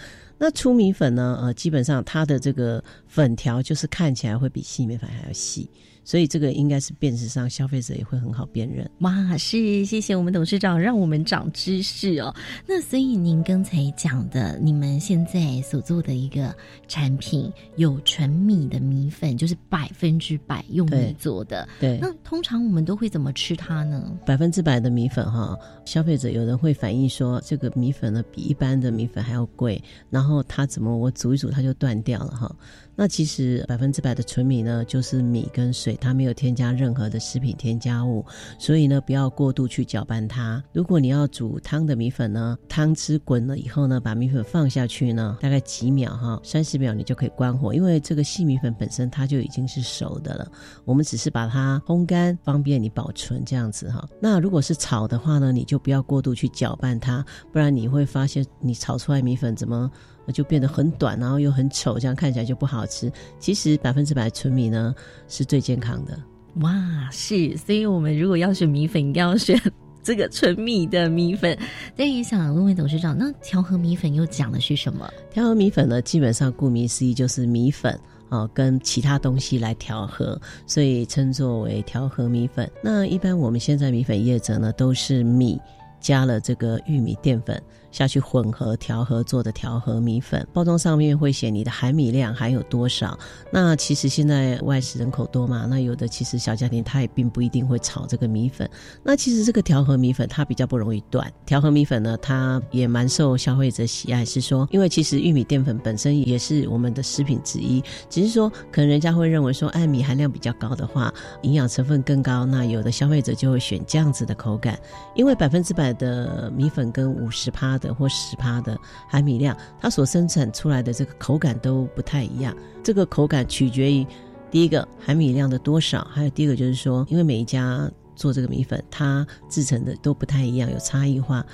[0.44, 1.38] 那粗米粉呢？
[1.40, 5.70] 呃，基本上它的这个粉条就是看起来会比细米粉还要细，
[6.04, 8.88] 所以这个应该是辨识上消费者也会很好辨认。
[9.00, 12.34] 哇，是谢谢我们董事长让我们长知识哦。
[12.66, 16.54] 那所以您刚才讲的，你们现在所做的一个
[16.88, 21.68] 产品有纯米的米粉，就是百分之百用米做的。
[21.80, 24.12] 对，那通常我们都会怎么吃它呢？
[24.26, 32.54] 百分之百的米粉哈，消费者有人会反映说，这个米粉呢比一般的米粉还要贵，然后它怎么我煮一煮它就断掉了哈。
[32.94, 38.24] 那其实百分之百的纯米呢，就是米跟水，它没有添加任何的食品添加物，
[38.58, 40.62] 所以呢，不要过度去搅拌它。
[40.72, 50.52] 如果你要煮汤的米粉呢，汤汁滚了以后呢，把米粉放下去呢，大概几秒哈，三十秒你就可以关火，因为这个细米粉本身它就已经是熟的了，
[50.84, 54.06] 我们只是把它烘干，方便你保存这样子哈。
[54.20, 59.90] 那如果是炒的话呢，你就不要过度去搅拌它，不然你会发现你炒出来米粉怎么？
[60.26, 63.10] 那就变得很短，然后又很丑，这样看起来就不好吃。
[63.38, 64.94] 其实百分之百纯米呢
[65.28, 66.18] 是最健康的。
[66.56, 69.58] 哇，是，所以我们如果要选米粉，一定要选
[70.02, 71.56] 这个纯米的米粉。
[71.96, 75.08] 但也想问问董事长，那调和米粉又讲的是什么？
[75.30, 82.70] 调和米粉呢，基本上顾名思义就是米粉啊跟其他东西来调和，所以称作为调和米粉。
[82.82, 85.58] 那一般我们现在米粉业者呢，都是米
[86.00, 87.62] 加了这个玉米淀粉。
[87.92, 93.16] 下去混合调和做的调和米粉，包装上面会写你的含米量还有多少。
[93.52, 98.68] 那其实现在外食人口多嘛，那有的其实小家庭他也并不一定会炒这个米粉。
[99.02, 101.30] 那其实这个调和米粉它比较不容易断。
[101.44, 114.78] 调和米粉呢，它也蛮受消费者喜爱，是说因为其实玉米淀粉本身也是我们的食品之一，只是说可能人家会认为说，哎，米含量比较高的话，营养成分更高，那有的消费者就会选这样子的口感，
[115.14, 117.78] 因为百分之百的米粉跟五十趴。
[117.82, 122.56] 的或十趴的含米量，它所生产出来的这个口感都不太一样。
[122.82, 124.06] 这个口感取决于
[124.50, 131.44] 第一个含米量的多少，还有第二个就是说，因为每一家做这个米粉，它制成的都不太一样，有差异化。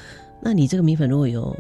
[0.40, 1.56] 那你这个米粉如果有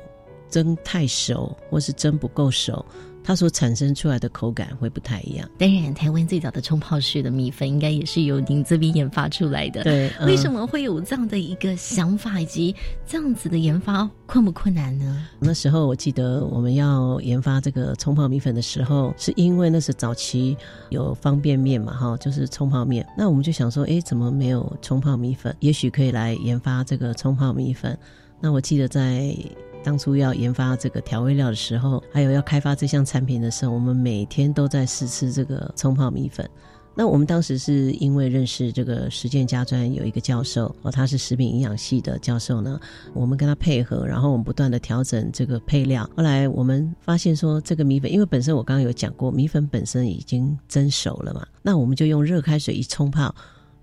[0.48, 2.84] 蒸太熟，或是蒸不够熟。
[3.28, 5.46] 它所产生出来的口感会不太一样。
[5.58, 9.84] 当然，台湾最早的冲泡式的米粉应该也是由您这边研发出来的。
[9.84, 12.74] 对，为什么会有这样的一个想法，以及
[13.06, 15.26] 这样子的研发困不困难呢？
[15.40, 20.56] 那时候我记得我们要研发这个冲泡米粉的时候，是因为那是早期
[20.88, 23.06] 有方便面嘛，哈，就是冲泡面。
[23.14, 25.54] 那我们就想说，哎，怎么没有冲泡米粉？
[25.60, 27.94] 也许可以来研发这个冲泡米粉。
[28.40, 29.36] 那我记得在。
[29.88, 36.46] 当初要研发这个调味料的时候，还有要开发这项产品的时候，我们每天都在试吃这个冲泡米粉。
[36.94, 42.78] 那我们当时是因为认识这个实践家专有一个教授哦，他是食品营养系的教授呢，
[43.14, 46.06] 我们跟他配合，然后我们不断的调整这个配料。
[46.14, 53.34] 后来我们发现说，这个米粉，因为本身我刚刚有讲过，米粉本身已经蒸熟了嘛，那我们就用热开水一冲泡。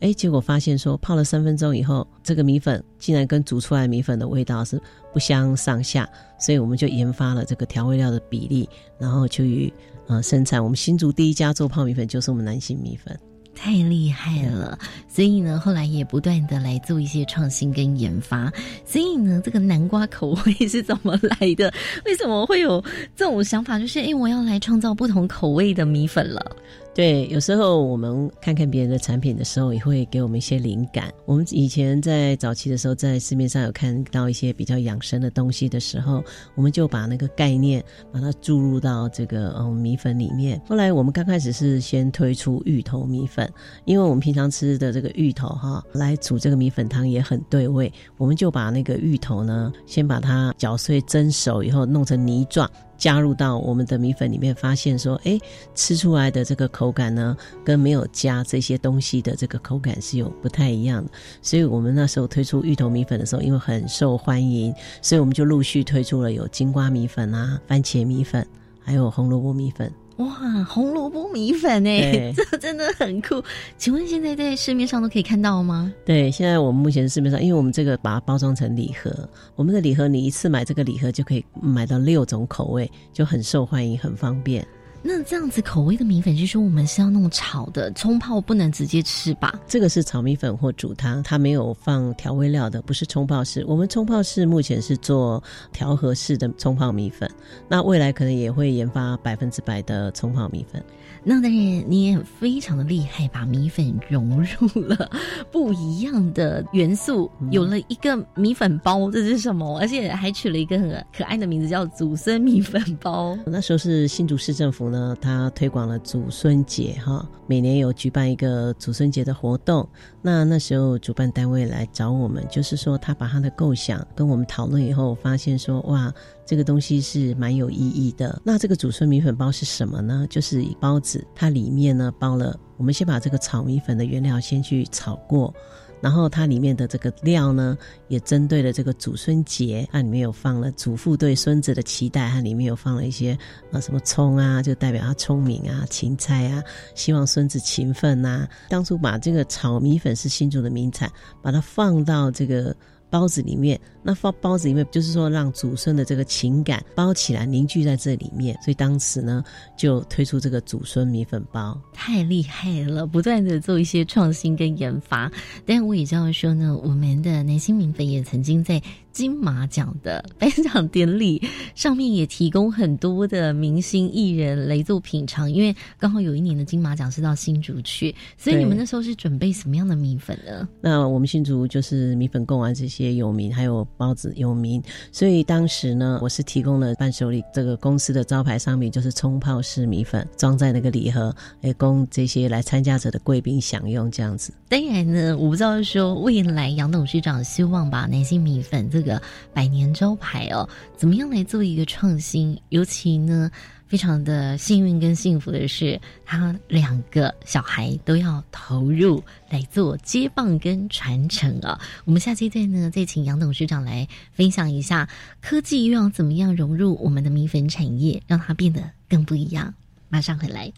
[0.01, 4.79] 哎，结果发现说泡了三分钟以后，这个米粉竟然跟煮出来米粉的味道是
[5.13, 6.07] 不相上下，
[6.39, 9.71] 所以我们就研发了这个调味料的比例，然后就于
[10.07, 10.63] 呃生产。
[10.63, 13.17] 我们新竹第一家做泡米粉就是我们南新米粉。
[13.57, 14.77] 太厉害了，
[15.07, 18.51] 所以呢，后来也不断的来做一些创新跟研发。
[18.85, 21.73] 所以呢，这个南瓜口味是怎么来的？
[22.05, 22.83] 为什么会有
[23.15, 23.79] 这种想法？
[23.79, 26.55] 就是哎，我要来创造不同口味的米粉了。
[26.95, 31.13] 对，有时候我们看看别人的产品的时候，也会给我们一些灵感。
[31.25, 36.23] 我们以前在早期的时候，在市面上有看到一些比较养生的东西的时候，
[36.55, 40.61] 我们就把那个概念把它注入到这个嗯米粉里面。
[40.69, 43.51] 后来我们刚开始是先推出芋头米粉，
[43.83, 52.71] 因为我们平常吃的这个芋头哈，来煮这个米粉汤也很对味，我们就把那个芋头呢，先把它搅碎蒸熟以后，弄成泥状。
[52.97, 55.39] 加入到我们的米粉里面，发现说，哎，
[55.73, 61.11] 吃出来的这个口感呢，跟没有加这些东西的这个口感是有不太一样的。
[61.41, 68.45] 所以我们那时候推出芋头米粉的时候，因为很受欢迎，所以我们就陆续推出了有金瓜米粉啊、番茄米粉，
[68.79, 69.91] 还有红萝卜米粉。
[70.17, 73.43] 哇，红萝卜米粉哎， 这真的很酷。
[73.77, 75.93] 请问现在在市面上都可以看到吗？
[76.05, 79.11] 对，现在我们目前市面上，因为我们这个把它包装成礼盒，
[79.55, 84.65] 我们的礼盒你一次买这个礼盒就可以买到六种口味，就很受欢迎，很方便。
[85.07, 89.53] 那这样子口味的米粉，就是说我们是要弄炒的，冲泡不能直接吃吧？
[89.67, 93.63] 这个是炒米粉或煮汤，它没有放调味料的，不是冲泡式。
[93.67, 97.29] 我们冲泡式目前是做调和式的冲泡米粉，
[97.67, 100.83] 那未来可能也会研发百分之百的冲泡米粉。
[101.27, 105.11] 那当然，你也非常的厉害，把米粉融入了
[105.51, 109.77] 不一样的元素，有了一个米粉包，这是什么？
[109.79, 113.37] 而且还取了一个很可爱的名字，叫祖孙米粉包。
[113.45, 114.85] 那时候是新竹市政府。
[114.85, 119.89] 呢，他推广了祖孙节哈，每年有举办一个祖孙节的活动。
[120.21, 126.13] 那那时候主办单位来找我们，就是说他把他的构想跟我们讨论以后，发现说哇，
[126.45, 128.39] 这个东西是蛮有意义的。
[128.45, 130.27] 那这个祖孙米粉包是什么呢？
[130.29, 135.53] 就是包子，它里面呢包了，我们先把这个炒米粉的原料先去炒过。
[136.01, 137.75] 然后它里面的这个料呢，
[138.09, 143.35] 也针对了这个祖孙节，它里面有放了祖父对孙子的期待，它里面有放了一些
[143.71, 146.61] 呃什么葱啊，就代表他聪明啊，芹菜啊，
[146.93, 148.47] 希望孙子勤奋呐。
[148.69, 152.75] 当初把这个炒米粉是新竹的名产，把它放到这个。
[153.09, 159.43] 包子里面，那放包子里面就是说让祖孙的这个情感包起来凝聚在这里面，所以当时呢
[159.77, 165.31] 就推出这个祖孙米粉包，太厉害了，不断的做一些创新跟研发。
[165.65, 168.81] 但我也知道说呢，我们的南星米粉也曾经在。
[169.15, 171.41] 金马奖的颁奖典礼
[171.73, 180.67] 上面也提供很多的明星艺人来做品尝，因为刚好有一年的金马奖是到新竹去，所以你们那时候是准备什么样的米粉呢？
[180.81, 194.53] 那我们新竹就是米粉贡丸这些有名，还有包子有名，所以当时呢，我是提供了伴手礼，这个公司的招牌商品就是冲泡式米粉，装在那个礼盒，来供这些来参加者的贵宾享用这样子。
[194.67, 199.21] 当然呢，我不知道说未来杨董事长希望把南星米粉这个
[199.53, 202.59] 百年招牌哦，怎么样来做一个创新？
[202.67, 203.49] 尤其呢，
[203.87, 211.79] 非常的幸运跟幸福的是，他两个小孩都要投入来做接棒跟传承啊。
[212.03, 215.07] 我们下期再呢，再请杨董事长来分享一下
[215.41, 219.73] 科技又要怎么样融入我们的米粉产业，让它变得更不一样。
[220.09, 220.73] 马上回来。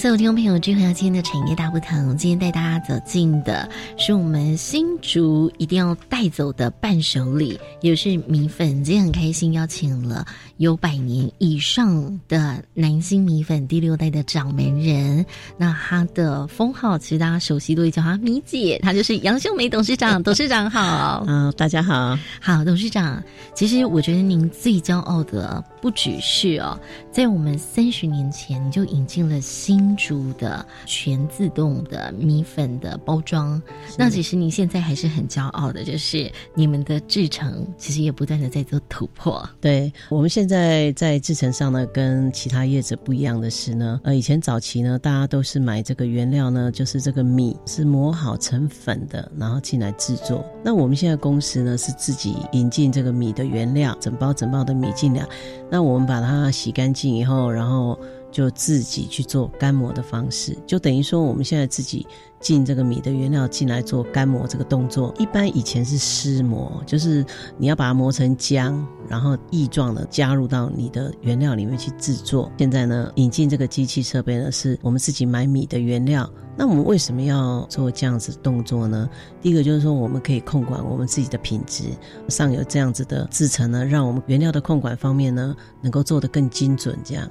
[0.00, 2.16] 所有听众朋友，聚合到今天的产业大不同。
[2.16, 8.82] 今天带大家走进的是我们新竹一定要带走的伴手礼，也是米粉。
[8.82, 10.24] 今天很开心邀请了
[10.56, 15.22] 有百年以上的南星米粉第六代的掌门人。
[15.58, 20.22] 那他的封号其实大家熟悉都会叫他米姐，他就是杨秀梅董事长。
[20.22, 23.22] 董事长好，嗯，大家好，好，董事长。
[23.54, 26.76] 其实我觉得您最骄傲的不只是哦，
[27.12, 29.96] 在我们三十年前你就引进了新。
[30.00, 33.60] 竹的全自动的米粉的包装，
[33.98, 39.46] 那其实您现在还是很骄傲的，就是你们的制成其实也不断的在做突破。
[39.60, 50.42] 对我们现在在制成上呢，跟其他业者不一样的是呢，呃，以前早期呢，大家都是买这个原料呢，就是这个米是磨好成粉的，然后进来制作。
[50.64, 55.26] 那我们现在公司呢，是自己引进这个米的原料，整包整包的米进来，
[55.70, 57.98] 那我们把它洗干净以后，然后。
[58.32, 62.06] 就自己去做干磨的方式，就等于说我们现在自己
[62.40, 65.14] 进这个米的原料进来做干磨这个动作。
[65.18, 67.24] 一般以前是湿磨，就是
[67.58, 72.50] 你要把它磨成浆，然后液状的加入到你的原料里面去制作。
[72.58, 76.28] 现在呢，引进这个机器设备呢，是我们自己买米的原料。
[76.56, 79.08] 那我们为什么要做这样子动作呢？
[79.40, 81.84] 第一个就是说，我们可以控管我们自己的品质，
[82.28, 86.98] 上有这样子的制成呢，让我们原料的控管方面呢，能够做得更精准。
[87.02, 87.26] 这样，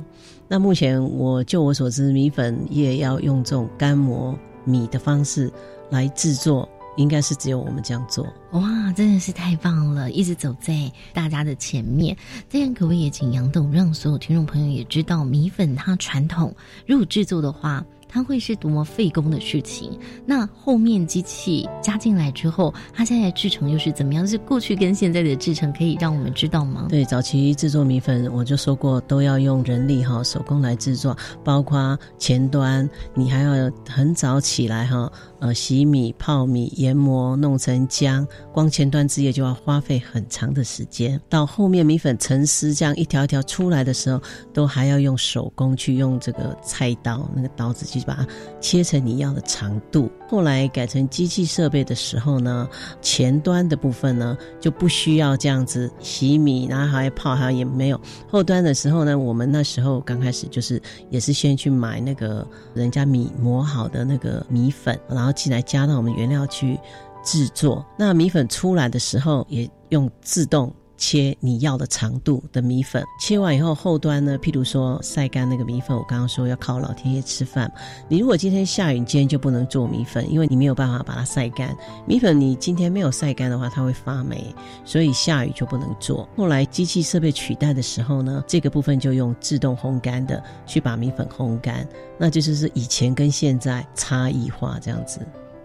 [0.47, 4.36] 那目前我就我所知，米粉业要用这种干磨
[4.70, 5.51] 米的方式
[5.89, 8.26] 来制作，应该是只有我们这样做。
[8.51, 10.11] 哇，真的是太棒了！
[10.11, 12.15] 一直走在大家的前面。
[12.49, 16.55] 这样可不可以也请杨董让所有听众朋友也知道，米粉它传统
[16.86, 17.84] 如果制作的话。
[18.10, 19.97] 它会是多么费工的事情？
[20.26, 24.28] 那后面机器加进来之后，它现在制成又是怎么样？
[24.28, 26.88] 是过去跟现在的制成可以让我们知道吗？
[26.89, 41.21] 对，早期制作米粉，我就说过都要用人力哈，手工来制作，包括前端，你还要很早起来哈，呃，洗米、泡米、研磨、弄成浆，光前端之业就要花费很长的时间。
[41.29, 44.21] 到后面米粉成丝，这样一条一条出来的时候，
[44.53, 47.99] 都还要用手工去用这个菜刀，那个刀子去。
[48.09, 48.27] 把它
[48.59, 50.09] 切成你要的长度。
[50.27, 52.67] 后来改成机器设备的时候呢，
[53.01, 57.99] 前端的部分呢就不需要这样子洗米，然后还泡，还也没有。
[58.27, 66.80] 后端的时候呢，我们那时候刚开始就是也是先去买那个人家米磨好的那个米粉，然后进来加到我们原料去
[67.23, 67.86] 制作。
[67.97, 70.73] 那米粉出来的时候也用自动。
[70.99, 77.71] 切你要的长度的米粉，切完以后后端呢，譬如说晒干那个米粉，我刚刚说要靠老天爷吃饭。
[78.09, 81.75] 你如果今天下雨，你今天就不能做米粉，因为你没有办法把它晒干。
[82.05, 86.27] 米粉你今天没有晒干的话，它会发霉，所以下雨就不能做。
[86.35, 91.87] 后来机器设备取代的时候呢，这个部分就用自动烘干的去把米粉烘干，
[92.17, 95.21] 那就是是以前跟现在差异化这样子。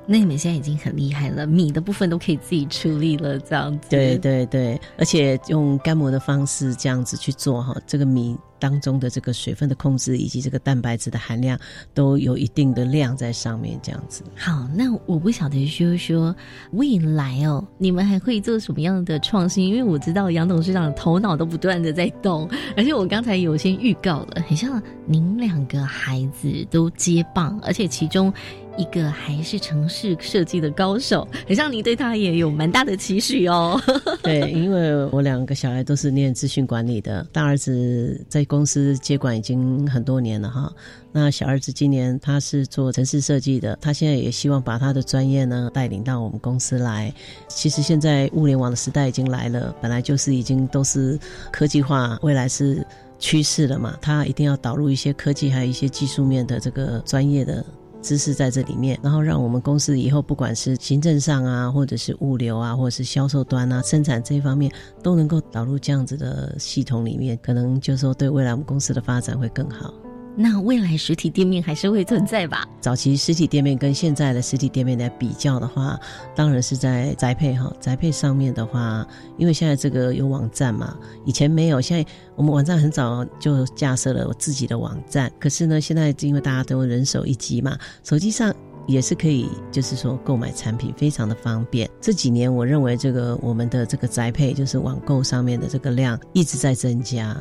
[0.07, 3.89] 那你们现在已经很厉害了，米的部分都可以自己处理了，这样子。
[3.91, 11.59] 对对对，而且用干磨的方式这样子去做哈，这个米当中的这个水分的控制以及这个蛋白质的含量
[11.93, 14.23] 都有一定的量在上面，这样子。
[14.37, 16.35] 好，那我不晓得说说
[16.73, 19.67] 未来哦，你们还会做什么样的创新？
[19.69, 28.33] 因为我知道杨董事长的头脑都不断的在动，而且我刚才有先预告了，很像您两个孩子都接棒，而且其中。
[28.77, 33.81] 一个还是城市设计的高手，很像你对他也有蛮大的期许哦。
[34.23, 40.73] 对，因为我两个小孩都是念资讯管理的，大儿子在公司接管已经很多年了哈。
[41.13, 47.15] 那小儿子今年他是做城市设计的，他现在也希望把他的专业呢带领到我们公司来。
[47.47, 51.17] 其实现在物联网的时代已经来了，本来就是已经都是
[51.53, 52.85] 科技化，未来是
[53.21, 53.97] 趋势了嘛。
[54.01, 57.65] 他一定要导入一些科技，还有一些技术面的这个专业的。
[58.05, 64.71] 知识在这里面，然后让我们公司以后不管是行政上啊，或者是物流啊，或者是销售端啊，生产这一方面
[65.03, 69.93] 都能够导入这样子的系统里面，可能就说对未来我们公司的发展会更好。
[70.37, 72.67] 那未来实体店面还是会存在吧？
[72.81, 75.99] 早期实体店面跟现在的实体店面来比较的话，
[76.35, 79.07] 当然是在宅配哈，宅配上面的话，
[79.39, 85.31] 因为现在这个有网站嘛，以前没有，现在我们网站很早就架设了我自己的网站。
[85.39, 88.53] 可是呢，现在因为大家都人手一机嘛，手机上
[88.89, 91.89] 也是可以，就是说购买产品非常的方便。
[92.01, 97.37] 这几年我认为这个我们的这个宅配就是网购上面的这个量一直在增加。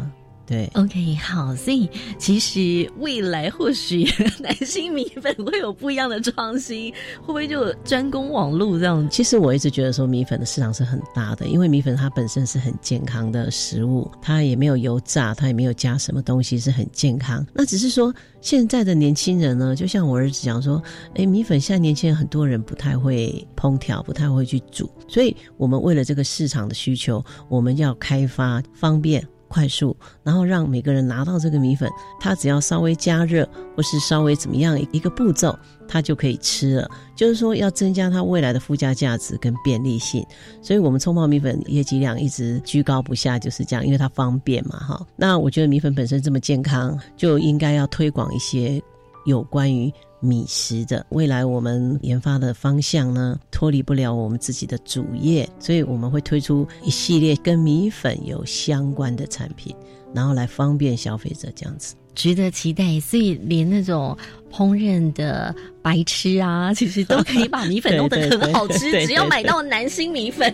[0.46, 4.04] 对，OK，好，所以其实未来或许
[4.44, 6.92] 男星米粉会有不一样的创新，
[7.22, 9.08] 会不会就专攻网络这样？
[9.10, 17.46] 其实我一直觉得说米粉的市场是很大的，因为米粉它本身是很健康的食物，它也没有油炸，它也没有加什么东西，是很健康。
[17.54, 20.84] 那只是说现在的年轻人呢，就像我儿子讲说，
[21.16, 29.26] 哎，米粉现在年轻人很多人不太会烹调，不太会去煮，所以我们为了这个市场的需求，我们要开发方便。
[29.54, 31.88] 快速，然后让每个人拿到这个米粉，
[32.20, 33.48] 他只要稍微加热
[33.78, 35.56] 或是稍微怎么样一个步骤，
[35.88, 36.90] 他就可以吃了。
[37.16, 40.26] 就是说要增加它未来的附加价值跟便利性，
[40.60, 45.06] 所以我们冲泡米粉业绩量一直居高不下，就是这样，因为它方便嘛，哈。
[45.16, 48.82] 那我觉得米粉本身这么健康，就应该要推广一些
[49.26, 49.94] 有关于。
[50.24, 59.76] 米食的未来，我们研发的方向呢，脱离不了我们自己的主业，所以我们会推出一系列跟米粉有相关的产品，
[60.14, 61.94] 然后来方便消费者这样子。
[62.16, 64.16] 值得期待，所以连那种
[64.54, 70.54] 烹饪的白痴啊， 其实都可以把米粉弄得很好吃，只要买到南星米粉。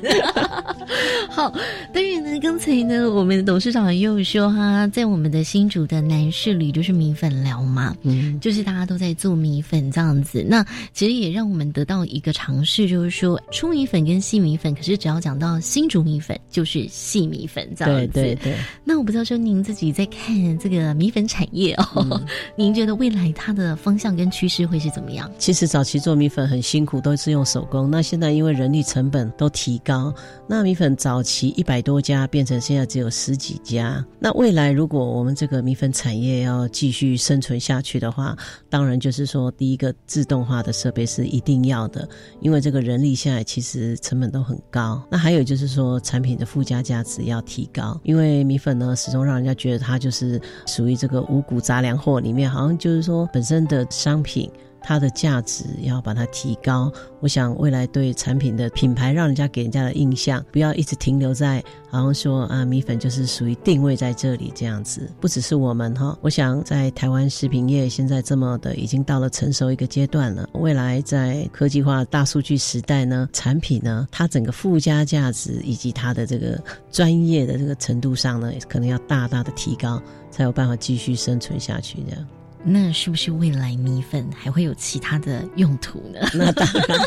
[1.29, 1.53] 好，
[1.93, 10.43] 当然呢，刚才呢，我们董事长又说哈，在我们的新竹的南市里，就是米粉寮嘛，嗯，就是大家都在做米粉这样子。
[10.47, 18.07] 那其实也让我们得到一个尝试，就是说粗米粉跟细米粉，可是只要讲到新竹米粉，就是细米粉这样子。
[18.13, 18.55] 对对对。
[18.83, 22.19] 那我不知道说您自己在看这个米粉产业哦，
[22.57, 25.27] 您觉得未来它的方向跟趋势会是怎么样？
[25.39, 27.89] 其实早期做米粉很辛苦，都是用手工。
[27.89, 30.13] 那现在因为人力成本都提高，
[30.45, 34.05] 那米粉早期一百多家变成现在只有十几家。
[34.19, 38.37] 那未来如果我们这个米粉产业要继续生存下去的话，
[38.69, 42.07] 当然就是说第一个自动化的设备是一定要的，
[42.41, 45.01] 因为这个人力现在其实成本都很高。
[45.09, 54.49] 那还有就是说产品的附加价值要提高，因为米粉呢始终让人家觉得它就是属于这个五谷杂粮货里面，好像就是说本身的商品。
[54.81, 65.11] 它的价值要把它提高，我想未来对产品的品牌，让人家给人家的印象，不要一直停留在好像说啊米粉就是属于定位在这里这样子。
[65.19, 76.57] 不只是我们哈，我想在台湾食品业现在这么的已经到了成熟一个阶段了，未来在科技化大数据时代呢，产品呢它整个附加价值以及它的这个
[76.89, 80.01] 专业的这个程度上呢，可能要大大的提高，
[80.31, 82.25] 才有办法继续生存下去这样。
[82.63, 86.19] 那是不是未来米粉还会有其他的用途呢？
[86.35, 86.99] 那当然，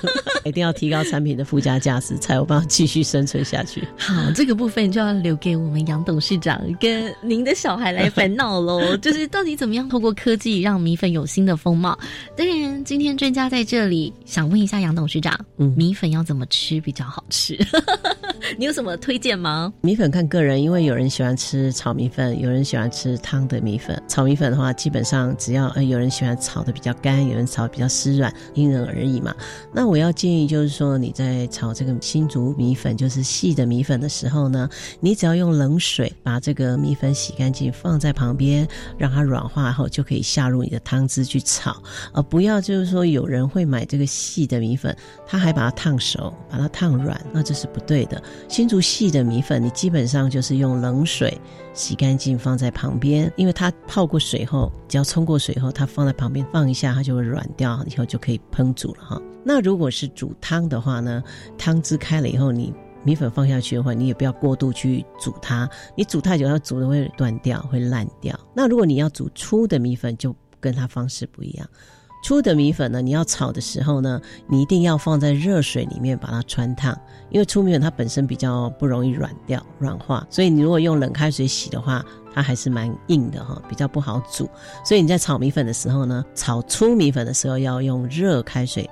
[0.45, 3.87] 一定要提高产品的附加价值，才有办法继续生存下去。
[3.99, 8.97] 好，这个部分就要留给我们杨董事长跟您的小孩来烦恼喽。
[8.99, 11.99] 就是到底怎么样通过科技让米粉有新的风貌？
[12.35, 17.59] 当然，今天专家在这里想问一下杨董事长，嗯，米粉要怎么吃比较好吃？
[18.59, 19.73] 你有什么推荐吗？
[19.83, 24.03] 米粉看个人，因为有人喜欢吃炒米粉，有人喜欢吃汤的米粉。
[24.09, 25.37] 炒米粉的话，基本上。
[25.45, 29.35] 只要呃有人喜欢炒的比较干，有人炒比较湿软，因人而异嘛。
[29.73, 34.71] 那我要建议就是说，你在炒这个新竹米粉，就是细的米粉的时候呢，
[35.01, 41.83] 你只要用冷水把这个米粉洗干净，放在旁边，让它软化后，就可以下入你的汤汁去炒。
[42.13, 48.23] 而不要就是说有人会买这个细的米粉，他还把它烫熟，把它烫软，那这是不对的。
[48.49, 51.37] 新竹细的米粉，你基本上就是用冷水。
[51.75, 59.23] 洗干净放在旁边，因为它泡过水后，只要冲过过水以后，它放在旁边放一下，它就会软掉，以后就可以烹煮了哈。
[59.43, 61.23] 那如果是煮汤的话呢，
[61.57, 62.71] 汤汁开了以后，你
[63.03, 65.67] 米粉放下去的话，你也不要过度去煮它，
[65.97, 68.39] 你煮太久，它煮的会断掉，会烂掉。
[68.55, 71.67] 那如果你要煮粗的米粉，就跟它方式不一样。
[72.23, 76.97] 粗的米粉呢，你要炒的时候呢，你一定要放在热水里面把它穿烫，
[77.31, 84.49] 因为粗米粉它本身比较不容易软掉、软化，所以你如果用冷开水洗的话，它还是蛮硬的哈，比较不好煮。
[84.85, 88.89] 所以你在炒米粉的时候呢，炒粗米粉的时候要用热开水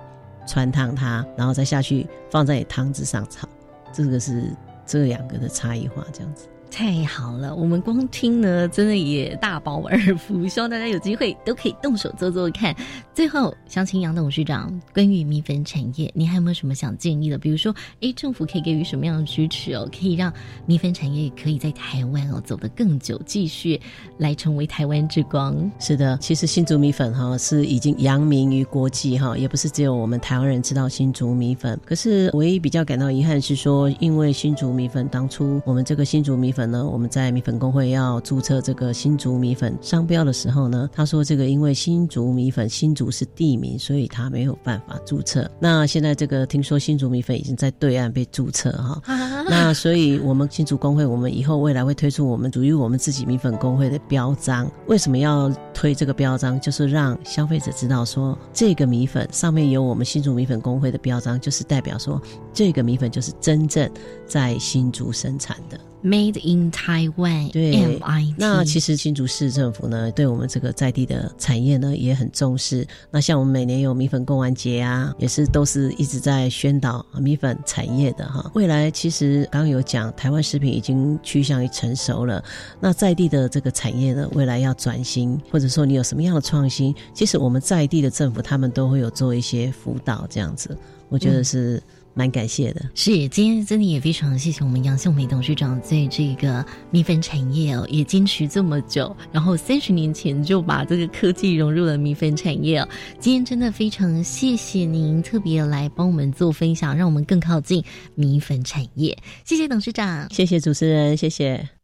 [0.46, 3.48] 穿烫它，然后再下去放在汤汁上炒，
[3.92, 4.50] 这个是
[4.84, 6.46] 这两个的差异化，这样子。
[6.70, 10.46] 太好了，我们光听呢，真的也大饱耳福。
[10.48, 12.74] 希望大家有机会都可以动手做做看。
[13.12, 17.36] 最后，想请杨董事长，关于米粉产业，你还有没有什么想建议的？
[17.36, 20.32] 比如说，哎，政府可以给予什么样的支持哦，可以让
[20.64, 23.78] 米粉产业可以在台湾哦走得更久，继续
[24.18, 25.70] 来成为台湾之光。
[25.80, 31.78] 是的， 其实新竹米粉哈是已经扬名于国际哈，也不是只有我们台湾人知道新竹米粉。
[31.84, 36.59] 可是唯一比较感到遗憾是说，因为新竹米粉当初我们这个新竹米粉。
[36.60, 36.86] 粉呢？
[36.86, 45.50] 我们在米粉工会要注册这个新竹米粉商标的时候呢，他说这个因为新竹米粉新竹是地名，所以他没有办法注册。
[45.58, 49.00] 那现在这个听说新竹米粉已经在对岸被注册哈，
[49.48, 54.70] 那所以我们新竹工会，我们以后未来会推出我们属于我们自己米粉工会的标章。
[54.86, 56.60] 为什么要推这个标章？
[56.60, 62.20] 就是让消费者知道说，这个米粉上面有我们新竹米粉工会的标章，就是代表说
[62.52, 63.90] 这个米粉就是真正
[64.26, 65.80] 在新竹生产的。
[66.02, 68.00] Made in Taiwan，对，
[68.38, 72.86] 那其实新竹市政府呢，对我们这个在地的产业呢也很重视。
[73.10, 78.50] 那像我们每年有米粉供完节啊，也是都是一直在宣导米粉产业的哈。
[78.54, 82.42] 未来其实刚刚有讲，台湾食品已经趋向于成熟了。
[82.80, 90.74] 那在地的这个产业呢，未来要转型，或者说你有什么样的创新，其实我们在地的政府他们都会有做一些辅导这样子。
[91.10, 91.82] 我觉得是。
[92.20, 102.86] 蛮感谢的，是今天真的也非常谢谢我们杨秀梅董事长在这个米粉产业哦，也坚持这么久，然后三十年前就把这个科技融入了米粉产业哦。
[103.18, 107.82] 今天真的非常谢谢您特别来帮我们做分享，让我们更靠近
[108.14, 109.16] 米粉产业。
[109.46, 111.79] 谢谢董事长，谢谢主持人，谢谢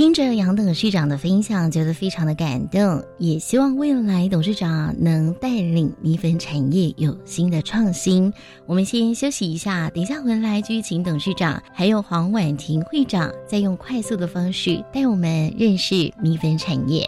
[0.00, 0.14] 听。
[0.14, 8.32] 着杨董事长的分享，觉得非常的感动，也希望未来董事长能带领米粉产业有新的创新。
[8.66, 17.06] 我们先休息一下，等一下回来继续请董事长还有黄婉婷会长，再用快速的方式带我们认识米粉产业。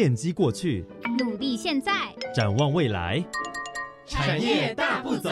[0.00, 0.86] 奠基过去，
[1.18, 1.92] 努力现在，
[2.34, 3.22] 展望未来，
[4.06, 5.28] 产业大步走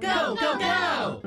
[0.00, 1.20] ，Go Go Go！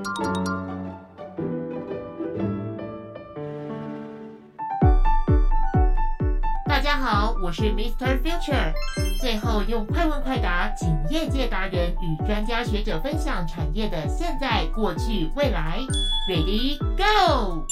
[6.66, 8.22] 大家好，我是 Mr.
[8.24, 8.72] Future。
[9.20, 15.82] 最后用快问快答，请业界达人与专家学者分享产业的现在、过去、未来。
[16.30, 17.66] Ready Go！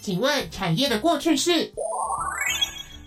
[0.00, 1.72] 请问产业的过去是？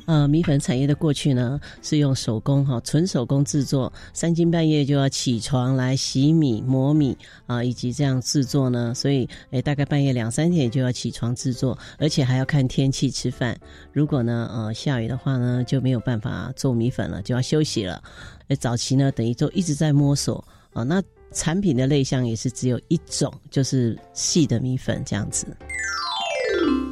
[0.09, 13.55] 呃，米粉产业的过去呢，是用手工哈，纯手工制作，三更半夜就要起床来洗米、磨米啊，以及这样制作呢，所以诶，大概半夜两三点就要起床制作，而且还要看天气吃饭。
[13.93, 18.01] 如果呢，呃，下雨的话呢，就没有办法做米粉了，就要休息了。
[18.47, 20.43] 诶，早期呢，等于就一直在摸索
[20.73, 20.99] 啊，那
[21.33, 25.45] 产品的类项也是只有一种，就是细的米粉这样子。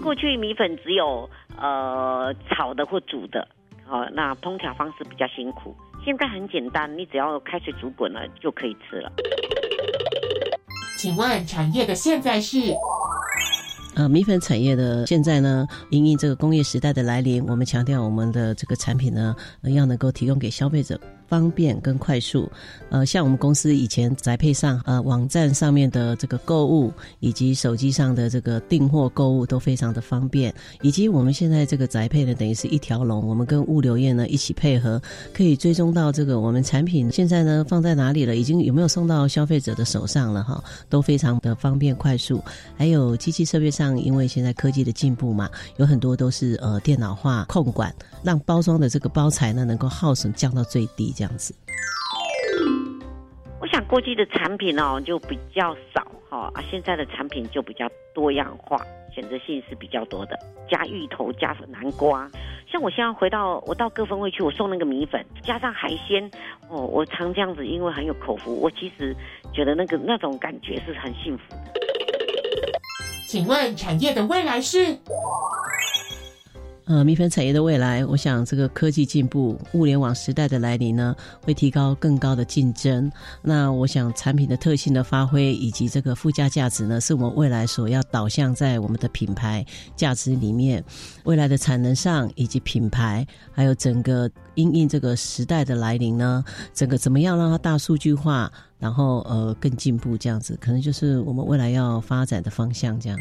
[0.07, 1.29] 过去米粉只有
[1.59, 3.45] 呃炒的或煮的，
[3.89, 5.75] 哦，那烹调方式比较辛苦。
[6.05, 9.11] 现在很简单，你只要开水煮滚了就可以吃了。
[10.97, 12.57] 请问产业的现在是？
[13.97, 19.35] 呃，米粉产业的现在呢，因应这个工业时代的来临，我们强调我们的这个产品呢，
[19.75, 20.97] 要能够提供给消费者
[21.27, 22.49] 方便跟快速。
[22.89, 30.53] 呃，像我们公司以前宅配上，呃，网站上面的这个购物，以及手机上的这个订货购物都非常的方便。
[30.81, 35.01] 以及我们现在这个宅配呢，等于是一条龙，我们跟物流业呢一起配合，
[35.33, 42.41] 可以追踪到这个我们产品现在呢放在哪里了，已经有没有送到消费者的手上了哈，都非常的方便快速。
[42.75, 43.97] 还有机器设备上。
[43.97, 51.55] 因为现在科技的进步嘛，有很多都是呃电脑化控管，让包装的这个包材呢能够耗损降到最低，这样子。
[53.59, 58.77] 我想过去的产品哦就比较少哈，啊现在的产品就比较多样化，
[59.11, 60.37] 选择性是比较多的，
[60.69, 62.29] 加芋头加南瓜。
[62.71, 66.29] 像我现在回到我到各分会去，我送那个米粉加上海鲜
[66.69, 69.15] 哦，我常这样子，因为很有口福，我其实
[69.51, 71.81] 觉得那个那种感觉是很幸福的。
[73.27, 74.95] 请问产业的未来是？
[76.87, 83.11] 呃，米粉产业的未来，我想这个科技进步、物联网时代的来临呢，会提高更高的竞争。
[83.41, 89.65] 那我想产品的特性的发挥以及这个附加价值呢，是我们未来所要导向在我们的品牌
[89.97, 90.81] 价值里面。
[91.25, 96.41] 未来的产能上以及品牌，还有整个因应这个时代的来临呢，
[96.73, 98.49] 整个怎么样让它大数据化？
[98.79, 103.19] 然后呃更进步这样子，可能就是我们未来要发展的方向这样。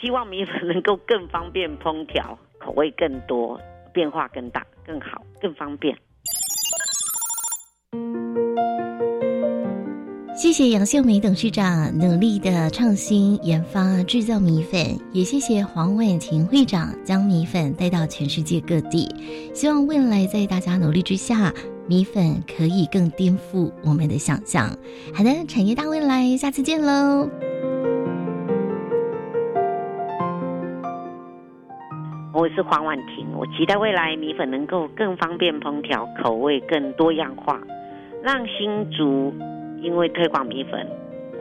[0.00, 3.60] 希望米粉能够更方便烹调，口味更多，
[3.92, 5.96] 变化更大，更好，更方便。
[10.36, 14.80] 谢谢杨秀梅董事长努力的创新研发制造米粉，
[15.12, 19.12] 也谢谢黄婉琴会长将米粉带到全世界各地。
[19.52, 21.52] 希望未来在大家努力之下。
[21.88, 24.68] 米粉可以更颠覆我们的想象。
[25.14, 27.26] 好的，产业大未来，下次见喽！
[32.38, 37.60] 我是黄婉婷，我期待未来米粉能够更方便烹调，口味更多样化，
[38.22, 39.34] 让新竹
[39.82, 40.86] 因为推广米粉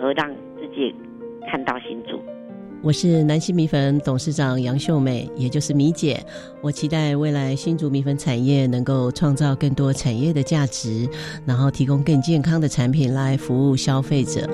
[0.01, 0.95] 而让自己
[1.51, 2.19] 看到新竹。
[2.81, 6.19] 我是南溪米粉董事长杨秀美，也就是米姐。
[6.63, 11.07] 我期待未来新竹米粉产业能够创造更多产业的价值，
[11.45, 14.49] 然后提供更健康的产品来服务消费者。